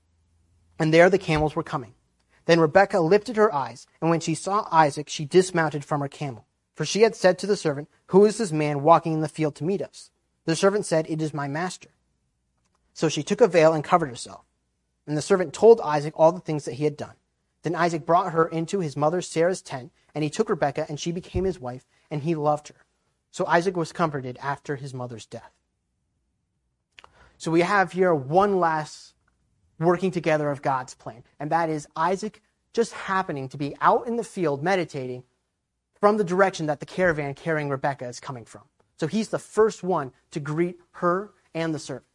and 0.77 0.93
there 0.93 1.09
the 1.09 1.17
camels 1.17 1.55
were 1.55 1.63
coming. 1.63 1.95
Then 2.45 2.59
Rebekah 2.59 2.99
lifted 2.99 3.37
her 3.37 3.51
eyes, 3.51 3.87
and 3.99 4.11
when 4.11 4.19
she 4.19 4.35
saw 4.35 4.67
Isaac, 4.71 5.09
she 5.09 5.25
dismounted 5.25 5.83
from 5.83 6.01
her 6.01 6.07
camel. 6.07 6.45
For 6.75 6.85
she 6.85 7.01
had 7.01 7.15
said 7.15 7.39
to 7.39 7.47
the 7.47 7.57
servant, 7.57 7.89
Who 8.07 8.23
is 8.25 8.37
this 8.37 8.51
man 8.51 8.83
walking 8.83 9.13
in 9.13 9.21
the 9.21 9.27
field 9.27 9.55
to 9.55 9.63
meet 9.63 9.81
us? 9.81 10.11
The 10.45 10.55
servant 10.55 10.85
said, 10.85 11.07
It 11.09 11.23
is 11.23 11.33
my 11.33 11.47
master. 11.47 11.89
So 12.93 13.09
she 13.09 13.23
took 13.23 13.41
a 13.41 13.47
veil 13.47 13.73
and 13.73 13.83
covered 13.83 14.09
herself. 14.09 14.45
And 15.07 15.17
the 15.17 15.23
servant 15.23 15.53
told 15.53 15.81
Isaac 15.81 16.13
all 16.15 16.31
the 16.31 16.39
things 16.39 16.65
that 16.65 16.75
he 16.75 16.83
had 16.83 16.97
done. 16.97 17.15
Then 17.63 17.73
Isaac 17.73 18.05
brought 18.05 18.31
her 18.31 18.47
into 18.47 18.79
his 18.79 18.95
mother 18.95 19.23
Sarah's 19.23 19.63
tent, 19.63 19.91
and 20.13 20.23
he 20.23 20.29
took 20.29 20.49
Rebekah, 20.49 20.85
and 20.87 20.99
she 20.99 21.11
became 21.11 21.45
his 21.45 21.59
wife, 21.59 21.87
and 22.11 22.21
he 22.21 22.35
loved 22.35 22.67
her. 22.67 22.85
So 23.31 23.47
Isaac 23.47 23.75
was 23.75 23.91
comforted 23.91 24.37
after 24.39 24.75
his 24.75 24.93
mother's 24.93 25.25
death. 25.25 25.51
So 27.39 27.51
we 27.51 27.61
have 27.61 27.93
here 27.93 28.13
one 28.13 28.59
last 28.59 29.13
working 29.79 30.11
together 30.11 30.51
of 30.51 30.61
God's 30.61 30.93
plan, 30.93 31.23
and 31.39 31.49
that 31.51 31.69
is 31.69 31.87
Isaac 31.95 32.41
just 32.73 32.91
happening 32.91 33.47
to 33.49 33.57
be 33.57 33.75
out 33.79 34.07
in 34.07 34.17
the 34.17 34.25
field 34.25 34.61
meditating 34.61 35.23
from 36.01 36.17
the 36.17 36.25
direction 36.25 36.65
that 36.65 36.81
the 36.81 36.85
caravan 36.85 37.33
carrying 37.33 37.69
Rebekah 37.69 38.09
is 38.09 38.19
coming 38.19 38.43
from. 38.43 38.63
So 38.97 39.07
he's 39.07 39.29
the 39.29 39.39
first 39.39 39.83
one 39.83 40.11
to 40.31 40.41
greet 40.41 40.79
her 40.91 41.31
and 41.55 41.73
the 41.73 41.79
servant. 41.79 42.05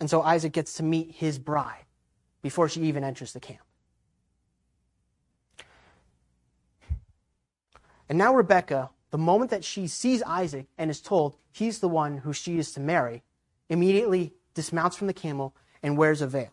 And 0.00 0.10
so 0.10 0.20
Isaac 0.20 0.52
gets 0.52 0.74
to 0.74 0.82
meet 0.82 1.12
his 1.12 1.38
bride 1.38 1.84
before 2.42 2.68
she 2.68 2.80
even 2.82 3.04
enters 3.04 3.32
the 3.32 3.38
camp. 3.38 3.62
And 8.08 8.18
now 8.18 8.34
Rebecca, 8.34 8.90
the 9.12 9.18
moment 9.18 9.50
that 9.50 9.62
she 9.62 9.86
sees 9.86 10.22
Isaac 10.22 10.66
and 10.78 10.90
is 10.90 11.00
told 11.00 11.36
he's 11.52 11.78
the 11.78 11.88
one 11.88 12.18
who 12.18 12.32
she 12.32 12.58
is 12.58 12.72
to 12.72 12.80
marry, 12.80 13.22
immediately 13.68 14.32
dismounts 14.54 14.96
from 14.96 15.06
the 15.06 15.12
camel 15.12 15.54
and 15.82 15.98
wears 15.98 16.22
a 16.22 16.26
veil. 16.26 16.52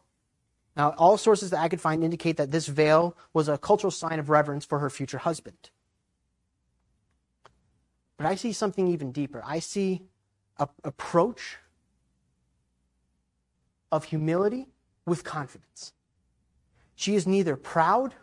Now, 0.76 0.94
all 0.98 1.18
sources 1.18 1.50
that 1.52 1.62
I 1.62 1.70
could 1.70 1.80
find 1.80 2.04
indicate 2.04 2.36
that 2.36 2.52
this 2.52 2.68
veil 2.68 3.16
was 3.34 3.48
a 3.48 3.58
cultural 3.58 3.92
sign 3.92 4.20
of 4.20 4.30
reverence 4.30 4.66
for 4.66 4.80
her 4.80 4.90
future 4.90 5.20
husband. 5.20 5.70
But 8.18 8.26
I 8.26 8.36
see 8.36 8.52
something 8.52 8.88
even 8.88 9.14
deeper. 9.14 9.42
I 9.46 9.60
see 9.60 10.04
a 10.58 10.68
approach 10.84 11.58
of 13.90 14.04
humility 14.06 14.68
with 15.06 15.24
confidence. 15.24 15.94
She 16.94 17.16
is 17.16 17.26
neither 17.26 17.56
proud 17.56 18.16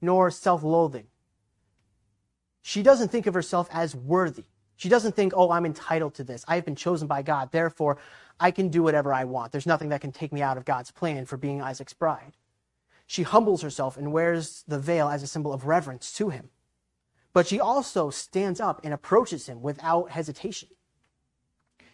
nor 0.00 0.30
self 0.30 0.62
loathing. 0.62 1.08
She 2.68 2.82
doesn't 2.82 3.12
think 3.12 3.28
of 3.28 3.34
herself 3.34 3.68
as 3.70 3.94
worthy. 3.94 4.42
She 4.74 4.88
doesn't 4.88 5.14
think, 5.14 5.32
oh, 5.36 5.52
I'm 5.52 5.64
entitled 5.64 6.14
to 6.14 6.24
this. 6.24 6.44
I 6.48 6.56
have 6.56 6.64
been 6.64 6.74
chosen 6.74 7.06
by 7.06 7.22
God. 7.22 7.52
Therefore, 7.52 7.96
I 8.40 8.50
can 8.50 8.70
do 8.70 8.82
whatever 8.82 9.14
I 9.14 9.22
want. 9.22 9.52
There's 9.52 9.68
nothing 9.68 9.90
that 9.90 10.00
can 10.00 10.10
take 10.10 10.32
me 10.32 10.42
out 10.42 10.56
of 10.56 10.64
God's 10.64 10.90
plan 10.90 11.26
for 11.26 11.36
being 11.36 11.62
Isaac's 11.62 11.92
bride. 11.92 12.32
She 13.06 13.22
humbles 13.22 13.62
herself 13.62 13.96
and 13.96 14.12
wears 14.12 14.64
the 14.66 14.80
veil 14.80 15.08
as 15.08 15.22
a 15.22 15.28
symbol 15.28 15.52
of 15.52 15.66
reverence 15.66 16.12
to 16.14 16.30
him. 16.30 16.50
But 17.32 17.46
she 17.46 17.60
also 17.60 18.10
stands 18.10 18.58
up 18.58 18.80
and 18.82 18.92
approaches 18.92 19.46
him 19.46 19.62
without 19.62 20.10
hesitation. 20.10 20.70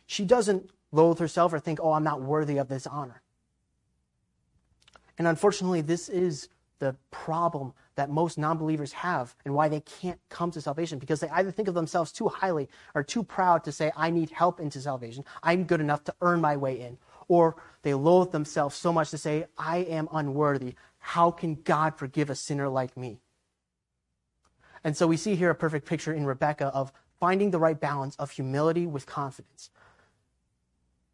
She 0.07 0.25
doesn't 0.25 0.71
loathe 0.91 1.19
herself 1.19 1.53
or 1.53 1.61
think, 1.61 1.81
oh, 1.83 1.93
I'm 1.93 2.03
not 2.03 2.23
worthy 2.23 2.57
of 2.57 2.69
this 2.69 2.87
honor. 2.87 3.21
And 5.19 5.29
unfortunately, 5.29 5.83
this 5.83 6.09
is 6.09 6.49
the 6.79 6.97
problem 7.11 7.75
that 7.95 8.11
most 8.11 8.39
non 8.39 8.59
believers 8.59 8.93
have 8.93 9.35
and 9.45 9.55
why 9.55 9.69
they 9.69 9.81
can't 9.81 10.21
come 10.29 10.51
to 10.53 10.61
salvation 10.61 10.99
because 10.99 11.21
they 11.21 11.29
either 11.29 11.51
think 11.51 11.69
of 11.69 11.75
themselves 11.75 12.13
too 12.13 12.29
highly 12.29 12.69
or 12.95 13.03
too 13.03 13.23
proud 13.23 13.65
to 13.65 13.73
say, 13.73 13.93
I 13.97 14.11
need 14.11 14.31
help 14.31 14.61
into 14.61 14.81
salvation. 14.81 15.25
I'm 15.43 15.65
good 15.65 15.81
enough 15.81 16.05
to 16.05 16.15
earn 16.21 16.41
my 16.41 16.57
way 16.57 16.81
in. 16.81 16.99
Or 17.29 17.57
they 17.83 17.95
loathe 17.95 18.33
themselves 18.33 18.77
so 18.77 18.93
much 18.93 19.11
to 19.11 19.19
say, 19.19 19.47
I 19.57 19.79
am 19.79 20.09
unworthy. 20.13 20.75
How 20.99 21.31
can 21.31 21.55
God 21.55 21.97
forgive 21.97 22.31
a 22.31 22.35
sinner 22.35 22.69
like 22.69 22.97
me? 22.97 23.21
And 24.85 24.97
so 24.97 25.07
we 25.07 25.17
see 25.17 25.35
here 25.35 25.51
a 25.51 25.55
perfect 25.55 25.87
picture 25.87 26.13
in 26.13 26.27
Rebecca 26.27 26.67
of 26.67 26.93
finding 27.21 27.51
the 27.51 27.59
right 27.59 27.79
balance 27.79 28.17
of 28.17 28.31
humility 28.33 28.87
with 28.87 29.07
confidence. 29.07 29.71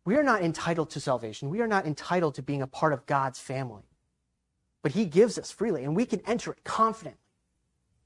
We 0.05 0.17
are 0.17 0.23
not 0.23 0.43
entitled 0.43 0.88
to 0.91 1.01
salvation. 1.01 1.51
We 1.51 1.61
are 1.61 1.67
not 1.67 1.85
entitled 1.85 2.35
to 2.37 2.43
being 2.43 2.62
a 2.62 2.67
part 2.67 2.95
of 2.95 3.05
God's 3.05 3.38
family. 3.38 3.88
But 4.83 4.93
He 4.93 5.05
gives 5.05 5.38
us 5.38 5.51
freely, 5.51 5.85
and 5.85 5.97
we 5.97 6.07
can 6.07 6.21
enter 6.27 6.53
it 6.53 6.64
confidently, 6.64 7.21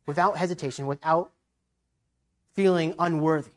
without 0.06 0.36
hesitation, 0.36 0.86
without 0.86 1.32
feeling 2.54 2.94
unworthy. 2.98 3.50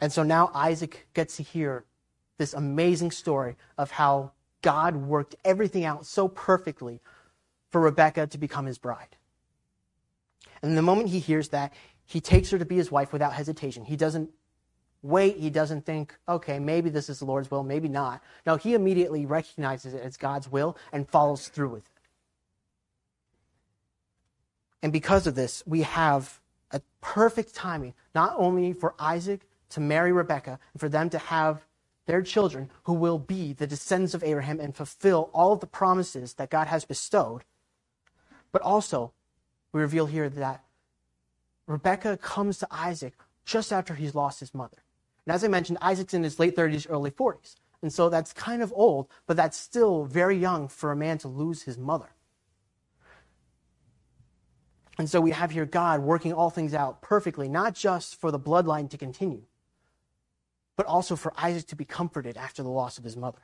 And 0.00 0.12
so 0.12 0.22
now 0.22 0.50
Isaac 0.54 1.06
gets 1.14 1.36
to 1.36 1.42
hear 1.42 1.84
this 2.36 2.52
amazing 2.52 3.10
story 3.10 3.56
of 3.78 3.92
how 3.92 4.32
God 4.60 4.96
worked 4.96 5.36
everything 5.44 5.84
out 5.84 6.04
so 6.04 6.28
perfectly 6.28 7.00
for 7.70 7.80
Rebecca 7.80 8.26
to 8.26 8.38
become 8.38 8.66
his 8.66 8.78
bride. 8.78 9.16
And 10.62 10.76
the 10.76 10.82
moment 10.82 11.10
he 11.10 11.20
hears 11.20 11.50
that, 11.50 11.72
he 12.04 12.20
takes 12.20 12.50
her 12.50 12.58
to 12.58 12.64
be 12.64 12.76
his 12.76 12.90
wife 12.90 13.12
without 13.12 13.32
hesitation. 13.32 13.84
He 13.84 13.96
doesn't 13.96 14.30
wait. 15.04 15.36
He 15.36 15.50
doesn't 15.50 15.84
think, 15.84 16.16
okay, 16.28 16.58
maybe 16.58 16.88
this 16.88 17.08
is 17.08 17.18
the 17.18 17.26
Lord's 17.26 17.50
will, 17.50 17.62
maybe 17.62 17.88
not. 17.88 18.22
No, 18.46 18.56
he 18.56 18.74
immediately 18.74 19.26
recognizes 19.26 19.94
it 19.94 20.02
as 20.02 20.16
God's 20.16 20.50
will 20.50 20.76
and 20.92 21.08
follows 21.08 21.48
through 21.48 21.68
with 21.68 21.84
it. 21.84 21.90
And 24.82 24.92
because 24.92 25.26
of 25.26 25.34
this, 25.34 25.62
we 25.66 25.82
have 25.82 26.40
a 26.70 26.80
perfect 27.00 27.54
timing, 27.54 27.94
not 28.14 28.34
only 28.36 28.72
for 28.72 28.94
Isaac 28.98 29.42
to 29.70 29.80
marry 29.80 30.12
Rebekah 30.12 30.58
and 30.72 30.80
for 30.80 30.88
them 30.88 31.10
to 31.10 31.18
have 31.18 31.66
their 32.06 32.22
children 32.22 32.70
who 32.84 32.92
will 32.92 33.18
be 33.18 33.52
the 33.52 33.66
descendants 33.66 34.14
of 34.14 34.22
Abraham 34.22 34.60
and 34.60 34.74
fulfill 34.74 35.30
all 35.32 35.52
of 35.52 35.60
the 35.60 35.66
promises 35.66 36.34
that 36.34 36.50
God 36.50 36.66
has 36.66 36.84
bestowed, 36.84 37.44
but 38.52 38.62
also 38.62 39.12
we 39.72 39.80
reveal 39.80 40.06
here 40.06 40.28
that 40.28 40.64
Rebekah 41.66 42.18
comes 42.18 42.58
to 42.58 42.68
Isaac 42.70 43.14
just 43.44 43.72
after 43.72 43.94
he's 43.94 44.14
lost 44.14 44.40
his 44.40 44.54
mother. 44.54 44.83
And 45.26 45.34
as 45.34 45.44
I 45.44 45.48
mentioned, 45.48 45.78
Isaac's 45.80 46.14
in 46.14 46.22
his 46.22 46.38
late 46.38 46.56
30s, 46.56 46.86
early 46.88 47.10
40s. 47.10 47.54
And 47.82 47.92
so 47.92 48.08
that's 48.08 48.32
kind 48.32 48.62
of 48.62 48.72
old, 48.74 49.08
but 49.26 49.36
that's 49.36 49.58
still 49.58 50.04
very 50.04 50.38
young 50.38 50.68
for 50.68 50.90
a 50.90 50.96
man 50.96 51.18
to 51.18 51.28
lose 51.28 51.62
his 51.62 51.76
mother. 51.76 52.10
And 54.98 55.10
so 55.10 55.20
we 55.20 55.32
have 55.32 55.50
here 55.50 55.66
God 55.66 56.00
working 56.00 56.32
all 56.32 56.50
things 56.50 56.72
out 56.72 57.02
perfectly, 57.02 57.48
not 57.48 57.74
just 57.74 58.20
for 58.20 58.30
the 58.30 58.38
bloodline 58.38 58.88
to 58.90 58.98
continue, 58.98 59.42
but 60.76 60.86
also 60.86 61.16
for 61.16 61.32
Isaac 61.36 61.66
to 61.68 61.76
be 61.76 61.84
comforted 61.84 62.36
after 62.36 62.62
the 62.62 62.68
loss 62.68 62.96
of 62.96 63.04
his 63.04 63.16
mother. 63.16 63.40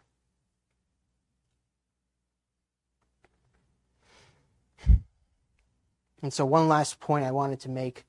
And 6.22 6.32
so, 6.32 6.44
one 6.44 6.68
last 6.68 7.00
point 7.00 7.24
I 7.24 7.30
wanted 7.30 7.60
to 7.60 7.70
make 7.70 8.04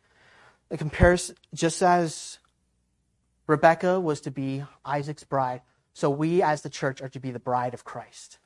the 0.69 0.77
comparison, 0.77 1.35
just 1.53 1.81
as 1.81 2.39
Rebecca 3.51 3.99
was 3.99 4.21
to 4.21 4.31
be 4.31 4.63
Isaac's 4.85 5.25
bride, 5.25 5.61
so 5.91 6.09
we 6.09 6.41
as 6.41 6.61
the 6.61 6.69
church 6.69 7.01
are 7.01 7.09
to 7.09 7.19
be 7.19 7.31
the 7.31 7.39
bride 7.39 7.73
of 7.73 7.83
Christ. 7.83 8.39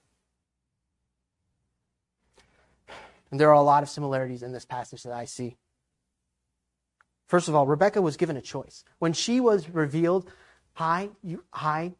And 3.29 3.39
there 3.39 3.49
are 3.49 3.53
a 3.53 3.61
lot 3.61 3.83
of 3.83 3.89
similarities 3.89 4.41
in 4.41 4.51
this 4.51 4.65
passage 4.65 5.03
that 5.03 5.13
I 5.13 5.25
see. 5.25 5.57
First 7.27 7.47
of 7.47 7.53
all, 7.53 7.67
Rebecca 7.67 8.01
was 8.01 8.17
given 8.17 8.35
a 8.35 8.41
choice. 8.41 8.83
When 8.97 9.13
she 9.13 9.39
was 9.39 9.69
revealed, 9.69 10.27
hi, 10.73 11.09
you, 11.21 11.43
hi, 11.51 11.93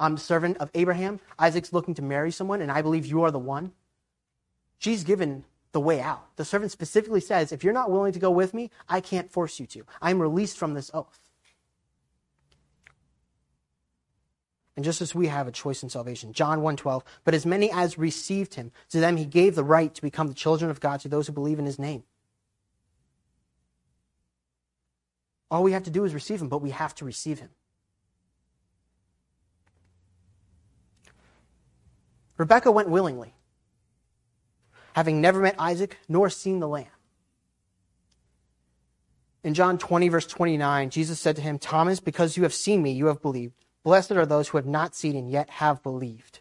I'm 0.00 0.16
the 0.16 0.20
servant 0.20 0.56
of 0.56 0.72
Abraham. 0.74 1.20
Isaac's 1.38 1.72
looking 1.72 1.94
to 1.94 2.02
marry 2.02 2.32
someone, 2.32 2.60
and 2.60 2.72
I 2.72 2.82
believe 2.82 3.06
you 3.06 3.22
are 3.22 3.30
the 3.30 3.38
one. 3.38 3.70
She's 4.80 5.04
given 5.04 5.44
the 5.70 5.80
way 5.80 6.00
out. 6.00 6.34
The 6.34 6.44
servant 6.44 6.72
specifically 6.72 7.20
says, 7.20 7.52
if 7.52 7.62
you're 7.62 7.72
not 7.72 7.92
willing 7.92 8.14
to 8.14 8.18
go 8.18 8.32
with 8.32 8.52
me, 8.52 8.72
I 8.88 9.00
can't 9.00 9.30
force 9.30 9.60
you 9.60 9.66
to. 9.66 9.86
I'm 10.02 10.20
released 10.20 10.58
from 10.58 10.74
this 10.74 10.90
oath. 10.92 11.27
And 14.78 14.84
just 14.84 15.02
as 15.02 15.12
we 15.12 15.26
have 15.26 15.48
a 15.48 15.50
choice 15.50 15.82
in 15.82 15.88
salvation, 15.88 16.32
John 16.32 16.60
1:12, 16.60 17.02
but 17.24 17.34
as 17.34 17.44
many 17.44 17.68
as 17.68 17.98
received 17.98 18.54
him, 18.54 18.70
to 18.90 19.00
them 19.00 19.16
he 19.16 19.24
gave 19.24 19.56
the 19.56 19.64
right 19.64 19.92
to 19.92 20.00
become 20.00 20.28
the 20.28 20.34
children 20.34 20.70
of 20.70 20.78
God 20.78 21.00
to 21.00 21.08
those 21.08 21.26
who 21.26 21.32
believe 21.32 21.58
in 21.58 21.66
his 21.66 21.80
name. 21.80 22.04
All 25.50 25.64
we 25.64 25.72
have 25.72 25.82
to 25.82 25.90
do 25.90 26.04
is 26.04 26.14
receive 26.14 26.40
him, 26.40 26.48
but 26.48 26.62
we 26.62 26.70
have 26.70 26.94
to 26.94 27.04
receive 27.04 27.40
him. 27.40 27.50
Rebecca 32.36 32.70
went 32.70 32.88
willingly 32.88 33.34
having 34.92 35.20
never 35.20 35.40
met 35.40 35.56
Isaac 35.58 35.98
nor 36.08 36.30
seen 36.30 36.60
the 36.60 36.68
lamb. 36.68 36.86
In 39.42 39.54
John 39.54 39.76
20, 39.76 40.08
verse 40.08 40.26
29, 40.28 40.90
Jesus 40.90 41.18
said 41.18 41.34
to 41.34 41.42
him, 41.42 41.58
Thomas, 41.58 41.98
because 41.98 42.36
you 42.36 42.44
have 42.44 42.54
seen 42.54 42.80
me, 42.80 42.92
you 42.92 43.06
have 43.06 43.20
believed. 43.20 43.64
Blessed 43.84 44.12
are 44.12 44.26
those 44.26 44.48
who 44.48 44.58
have 44.58 44.66
not 44.66 44.94
seen 44.94 45.16
and 45.16 45.30
yet 45.30 45.50
have 45.50 45.82
believed. 45.82 46.40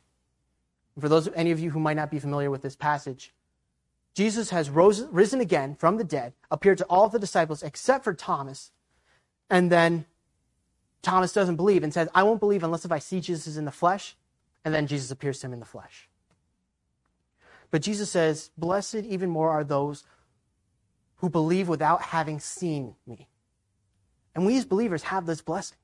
For 0.99 1.09
those 1.09 1.29
any 1.35 1.51
of 1.51 1.59
you 1.59 1.71
who 1.71 1.79
might 1.79 1.95
not 1.95 2.09
be 2.09 2.19
familiar 2.19 2.49
with 2.49 2.63
this 2.63 2.75
passage, 2.75 3.33
Jesus 4.15 4.49
has 4.49 4.69
rose, 4.69 5.01
risen 5.03 5.39
again 5.39 5.75
from 5.75 5.97
the 5.97 6.03
dead, 6.03 6.33
appeared 6.49 6.79
to 6.79 6.85
all 6.85 7.05
of 7.05 7.11
the 7.11 7.19
disciples 7.19 7.61
except 7.61 8.03
for 8.03 8.13
Thomas, 8.13 8.71
and 9.49 9.71
then 9.71 10.05
Thomas 11.01 11.31
doesn't 11.31 11.55
believe 11.55 11.83
and 11.83 11.93
says, 11.93 12.09
I 12.13 12.23
won't 12.23 12.39
believe 12.39 12.63
unless 12.63 12.83
if 12.83 12.91
I 12.91 12.99
see 12.99 13.21
Jesus 13.21 13.57
in 13.57 13.65
the 13.65 13.71
flesh. 13.71 14.15
And 14.65 14.73
then 14.73 14.87
Jesus 14.87 15.11
appears 15.11 15.39
to 15.39 15.47
him 15.47 15.53
in 15.53 15.59
the 15.59 15.65
flesh. 15.65 16.09
But 17.71 17.81
Jesus 17.81 18.09
says, 18.11 18.51
Blessed 18.57 18.95
even 18.95 19.29
more 19.29 19.49
are 19.51 19.63
those 19.63 20.03
who 21.17 21.29
believe 21.29 21.69
without 21.69 22.01
having 22.01 22.39
seen 22.39 22.95
me. 23.05 23.29
And 24.35 24.45
we 24.45 24.57
as 24.57 24.65
believers 24.65 25.03
have 25.03 25.25
this 25.25 25.41
blessing. 25.41 25.77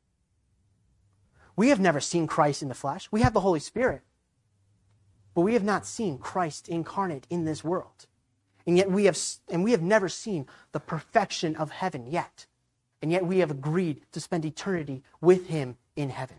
We 1.56 1.70
have 1.70 1.80
never 1.80 2.00
seen 2.00 2.28
Christ 2.28 2.62
in 2.62 2.70
the 2.70 2.76
flesh. 2.76 3.08
We 3.12 3.22
have 3.22 3.34
the 3.34 3.42
Holy 3.42 3.60
Spirit. 3.60 4.02
But 5.36 5.42
we 5.42 5.54
have 5.54 5.64
not 5.64 5.86
seen 5.86 6.18
Christ 6.18 6.68
incarnate 6.68 7.28
in 7.30 7.46
this 7.46 7.64
world. 7.64 8.08
And 8.66 8.78
yet 8.78 8.90
we 8.90 9.06
have 9.06 9.20
and 9.50 9.64
we 9.64 9.72
have 9.72 9.82
never 9.82 10.08
seen 10.08 10.48
the 10.72 10.80
perfection 10.80 11.56
of 11.56 11.72
heaven 11.72 12.08
yet. 12.08 12.46
And 13.02 13.12
yet 13.12 13.26
we 13.26 13.40
have 13.40 13.52
agreed 13.52 14.06
to 14.14 14.22
spend 14.22 14.46
eternity 14.46 15.04
with 15.20 15.48
him 15.48 15.78
in 15.96 16.10
heaven. 16.10 16.38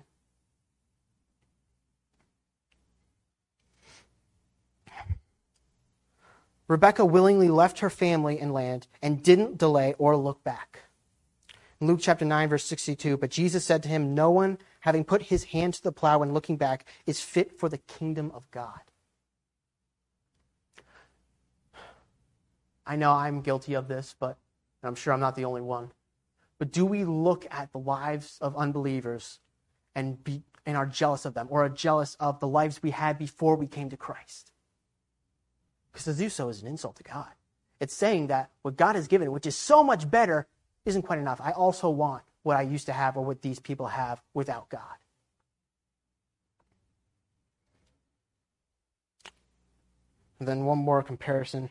Rebecca 6.67 7.05
willingly 7.05 7.49
left 7.49 7.81
her 7.81 7.91
family 7.91 8.39
and 8.39 8.53
land 8.53 8.87
and 9.03 9.23
didn't 9.23 9.59
delay 9.59 9.95
or 9.99 10.17
look 10.17 10.43
back. 10.43 10.81
In 11.81 11.89
Luke 11.89 12.01
chapter 12.01 12.25
9, 12.25 12.49
verse 12.49 12.65
62, 12.65 13.19
but 13.19 13.31
Jesus 13.31 13.65
said 13.65 13.83
to 13.83 13.89
him, 13.91 14.15
No 14.15 14.31
one, 14.31 14.57
having 14.85 15.03
put 15.03 15.23
his 15.23 15.45
hand 15.45 15.73
to 15.73 15.83
the 15.83 15.91
plow 15.91 16.21
and 16.21 16.35
looking 16.35 16.59
back, 16.59 16.85
is 17.07 17.19
fit 17.19 17.59
for 17.59 17.71
the 17.71 17.79
kingdom 17.79 18.31
of 18.35 18.51
God. 18.51 18.81
I 22.87 22.97
know 22.97 23.13
I'm 23.13 23.41
guilty 23.41 23.73
of 23.73 23.89
this, 23.89 24.15
but 24.19 24.37
I'm 24.83 24.95
sure 24.95 25.15
I'm 25.15 25.21
not 25.21 25.37
the 25.37 25.47
only 25.47 25.63
one. 25.63 25.93
But 26.59 26.71
do 26.71 26.85
we 26.85 27.05
look 27.05 27.47
at 27.51 27.73
the 27.73 27.79
lives 27.79 28.37
of 28.43 28.55
unbelievers 28.59 29.41
and, 29.95 30.23
be, 30.23 30.43
and 30.67 30.77
are 30.77 30.85
jealous 30.85 31.25
of 31.25 31.33
them 31.33 31.47
or 31.49 31.65
are 31.65 31.71
jealous 31.71 32.15
of 32.21 32.39
the 32.41 32.49
lives 32.49 32.83
we 32.83 32.91
had 32.91 33.17
before 33.17 33.57
we 33.57 33.67
came 33.67 33.89
to 33.89 33.97
Christ? 33.97 34.53
Because 35.91 36.05
to 36.05 36.13
do 36.13 36.29
so 36.29 36.51
is 36.51 36.61
an 36.61 36.69
insult 36.69 36.97
to 36.97 37.03
God. 37.03 37.33
It's 37.81 37.95
saying 37.95 38.27
that 38.27 38.51
what 38.61 38.77
God 38.77 38.97
has 38.97 39.09
given, 39.09 39.33
which 39.33 39.47
is 39.47 39.57
so 39.57 39.83
much 39.83 40.11
better, 40.11 40.47
isn't 40.85 41.03
quite 41.03 41.21
enough. 41.21 41.41
I 41.41 41.53
also 41.53 41.89
want 41.89 42.25
what 42.45 42.57
I 42.57 42.63
used 42.63 42.87
to 42.87 42.93
have 42.93 43.17
or 43.17 43.25
what 43.25 43.43
these 43.43 43.59
people 43.59 43.89
have 43.89 44.23
without 44.33 44.69
God. 44.69 44.81
And 50.39 50.47
then 50.47 50.65
one 50.65 50.79
more 50.79 51.03
comparison. 51.03 51.71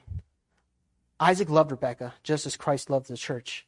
Isaac 1.19 1.49
loved 1.49 1.71
Rebekah 1.71 2.15
just 2.23 2.45
as 2.45 2.57
Christ 2.57 2.89
loved 2.89 3.07
the 3.07 3.15
church. 3.15 3.65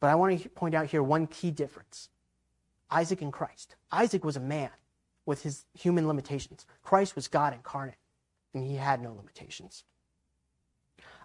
But 0.00 0.08
I 0.08 0.14
want 0.14 0.40
to 0.40 0.48
point 0.48 0.74
out 0.74 0.86
here 0.86 1.02
one 1.02 1.26
key 1.26 1.50
difference 1.50 2.08
Isaac 2.90 3.20
and 3.20 3.32
Christ. 3.32 3.74
Isaac 3.90 4.24
was 4.24 4.36
a 4.36 4.40
man 4.40 4.70
with 5.26 5.42
his 5.42 5.64
human 5.74 6.06
limitations, 6.06 6.64
Christ 6.82 7.16
was 7.16 7.26
God 7.26 7.52
incarnate 7.52 7.96
and 8.54 8.64
he 8.64 8.76
had 8.76 9.02
no 9.02 9.12
limitations. 9.12 9.82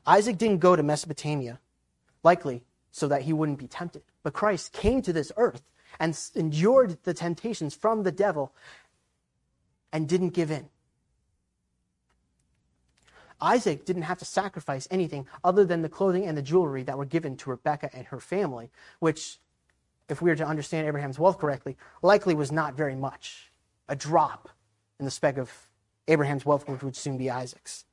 Isaac 0.05 0.39
didn't 0.39 0.57
go 0.57 0.75
to 0.75 0.81
Mesopotamia, 0.81 1.59
likely 2.23 2.63
so 2.91 3.07
that 3.07 3.21
he 3.21 3.33
wouldn't 3.33 3.59
be 3.59 3.67
tempted. 3.67 4.01
But 4.23 4.33
Christ 4.33 4.73
came 4.73 5.01
to 5.01 5.13
this 5.13 5.31
earth 5.37 5.63
and 5.99 6.17
endured 6.35 6.97
the 7.03 7.13
temptations 7.13 7.75
from 7.75 8.03
the 8.03 8.11
devil 8.11 8.53
and 9.91 10.07
didn't 10.07 10.29
give 10.29 10.51
in. 10.51 10.69
Isaac 13.41 13.85
didn't 13.85 14.03
have 14.03 14.19
to 14.19 14.25
sacrifice 14.25 14.87
anything 14.91 15.27
other 15.43 15.65
than 15.65 15.81
the 15.81 15.89
clothing 15.89 16.25
and 16.25 16.37
the 16.37 16.43
jewelry 16.43 16.83
that 16.83 16.97
were 16.97 17.05
given 17.05 17.35
to 17.37 17.49
Rebekah 17.49 17.89
and 17.93 18.05
her 18.07 18.19
family, 18.19 18.69
which, 18.99 19.39
if 20.07 20.21
we 20.21 20.29
were 20.29 20.35
to 20.35 20.45
understand 20.45 20.87
Abraham's 20.87 21.17
wealth 21.17 21.39
correctly, 21.39 21.75
likely 22.03 22.35
was 22.35 22.51
not 22.51 22.75
very 22.75 22.95
much. 22.95 23.51
A 23.89 23.95
drop 23.95 24.49
in 24.99 25.05
the 25.05 25.11
speck 25.11 25.37
of 25.37 25.51
Abraham's 26.07 26.45
wealth, 26.45 26.69
which 26.69 26.83
would 26.83 26.95
soon 26.95 27.17
be 27.17 27.29
Isaac's. 27.29 27.85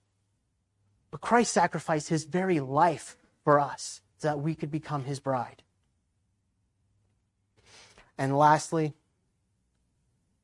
But 1.10 1.22
Christ 1.22 1.52
sacrificed 1.52 2.10
his 2.10 2.24
very 2.24 2.60
life 2.60 3.16
for 3.42 3.58
us 3.58 4.02
so 4.18 4.28
that 4.28 4.40
we 4.40 4.54
could 4.54 4.70
become 4.70 5.04
his 5.04 5.18
bride. 5.18 5.62
And 8.18 8.36
lastly, 8.38 8.94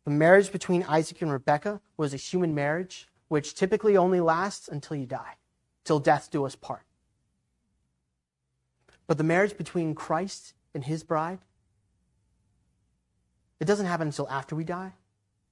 the 0.04 0.12
marriage 0.12 0.52
between 0.52 0.84
Isaac 0.84 1.22
and 1.22 1.32
Rebekah 1.32 1.80
was 1.96 2.14
a 2.14 2.18
human 2.18 2.54
marriage, 2.54 3.08
which 3.28 3.54
typically 3.54 3.96
only 3.96 4.20
lasts 4.20 4.68
until 4.68 4.96
you 4.96 5.06
die. 5.06 5.36
till 5.84 6.00
death 6.00 6.30
do 6.30 6.46
us 6.46 6.56
part. 6.56 6.82
But 9.06 9.18
the 9.18 9.24
marriage 9.24 9.56
between 9.58 9.94
Christ 9.94 10.54
and 10.74 10.84
his 10.84 11.04
bride, 11.04 11.40
it 13.60 13.66
doesn't 13.66 13.86
happen 13.86 14.08
until 14.08 14.28
after 14.30 14.56
we 14.56 14.64
die, 14.64 14.94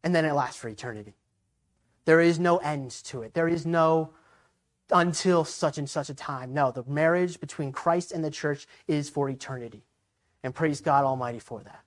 and 0.05 0.15
then 0.15 0.25
it 0.25 0.35
lasts 0.35 0.57
for 0.59 0.69
eternity. 0.69 1.15
There 2.07 2.21
is 2.21 2.39
no 2.41 2.59
end 2.59 2.91
to 3.07 3.23
it. 3.23 3.35
There 3.35 3.49
is 3.49 3.67
no 3.67 4.11
until 4.93 5.45
such 5.45 5.79
and 5.79 5.91
such 5.91 6.11
a 6.11 6.15
time. 6.15 6.55
No, 6.55 6.73
the 6.73 6.85
marriage 6.87 7.41
between 7.41 7.73
Christ 7.73 8.13
and 8.13 8.25
the 8.25 8.31
church 8.31 8.67
is 8.89 9.11
for 9.11 9.31
eternity. 9.31 9.85
And 10.45 10.55
praise 10.55 10.81
God 10.81 11.05
Almighty 11.05 11.41
for 11.41 11.63
that. 11.63 11.85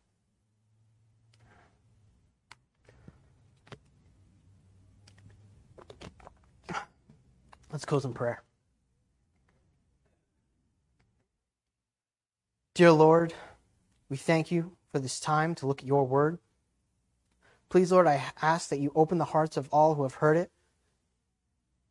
Let's 7.76 7.84
close 7.84 8.05
in 8.05 8.13
prayer. 8.13 8.41
Dear 12.73 12.93
Lord, 12.93 13.34
we 14.07 14.15
thank 14.15 14.49
you 14.49 14.78
for 14.93 14.99
this 14.99 15.19
time 15.19 15.55
to 15.55 15.67
look 15.67 15.82
at 15.82 15.86
your 15.86 16.07
word. 16.07 16.39
Please, 17.67 17.91
Lord, 17.91 18.07
I 18.07 18.23
ask 18.41 18.69
that 18.69 18.80
you 18.80 18.93
open 18.95 19.17
the 19.17 19.26
hearts 19.26 19.57
of 19.57 19.67
all 19.73 19.95
who 19.95 20.03
have 20.03 20.13
heard 20.13 20.38
it, 20.38 20.51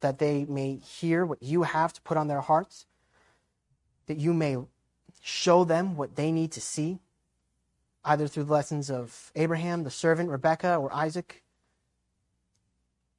that 0.01 0.19
they 0.19 0.47
may 0.47 0.77
hear 0.77 1.27
what 1.27 1.43
you 1.43 1.65
have 1.65 1.93
to 1.93 2.01
put 2.01 2.17
on 2.17 2.29
their 2.29 2.41
hearts, 2.41 2.87
that 4.07 4.17
you 4.17 4.33
may 4.33 4.57
show 5.21 5.65
them 5.65 5.99
what 5.99 6.17
they 6.17 6.33
need 6.33 6.51
to 6.53 6.63
see, 6.63 7.01
either 8.07 8.27
through 8.27 8.45
the 8.45 8.55
lessons 8.55 8.91
of 8.91 9.31
Abraham, 9.35 9.85
the 9.85 9.91
servant, 9.91 10.31
Rebekah, 10.31 10.77
or 10.77 10.91
Isaac, 10.95 11.44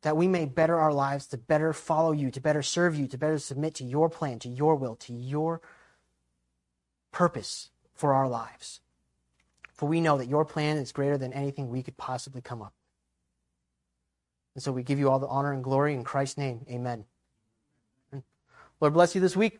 that 0.05 0.15
we 0.15 0.27
may 0.27 0.45
better 0.45 0.77
our 0.77 0.93
lives 0.93 1.25
to 1.25 1.35
better 1.35 1.73
follow 1.73 2.11
you, 2.11 2.29
to 2.29 2.39
better 2.39 2.61
serve 2.61 2.95
you, 2.95 3.07
to 3.07 3.17
better 3.17 3.39
submit 3.39 3.73
to 3.73 3.83
your 3.83 4.07
plan, 4.07 4.37
to 4.37 4.47
your 4.47 4.75
will, 4.75 4.95
to 4.95 5.11
your 5.11 5.61
purpose 7.11 7.71
for 7.95 8.13
our 8.13 8.29
lives. 8.29 8.81
For 9.73 9.89
we 9.89 10.01
know 10.01 10.19
that 10.19 10.27
your 10.27 10.45
plan 10.45 10.77
is 10.77 10.91
greater 10.91 11.17
than 11.17 11.33
anything 11.33 11.69
we 11.69 11.81
could 11.81 11.97
possibly 11.97 12.39
come 12.39 12.61
up. 12.61 12.67
With. 12.67 14.57
And 14.57 14.63
so 14.63 14.71
we 14.71 14.83
give 14.83 14.99
you 14.99 15.09
all 15.09 15.17
the 15.17 15.25
honor 15.25 15.51
and 15.51 15.63
glory 15.63 15.95
in 15.95 16.03
Christ's 16.03 16.37
name. 16.37 16.67
Amen. 16.69 17.05
Lord 18.79 18.93
bless 18.93 19.15
you 19.15 19.21
this 19.21 19.35
week. 19.35 19.59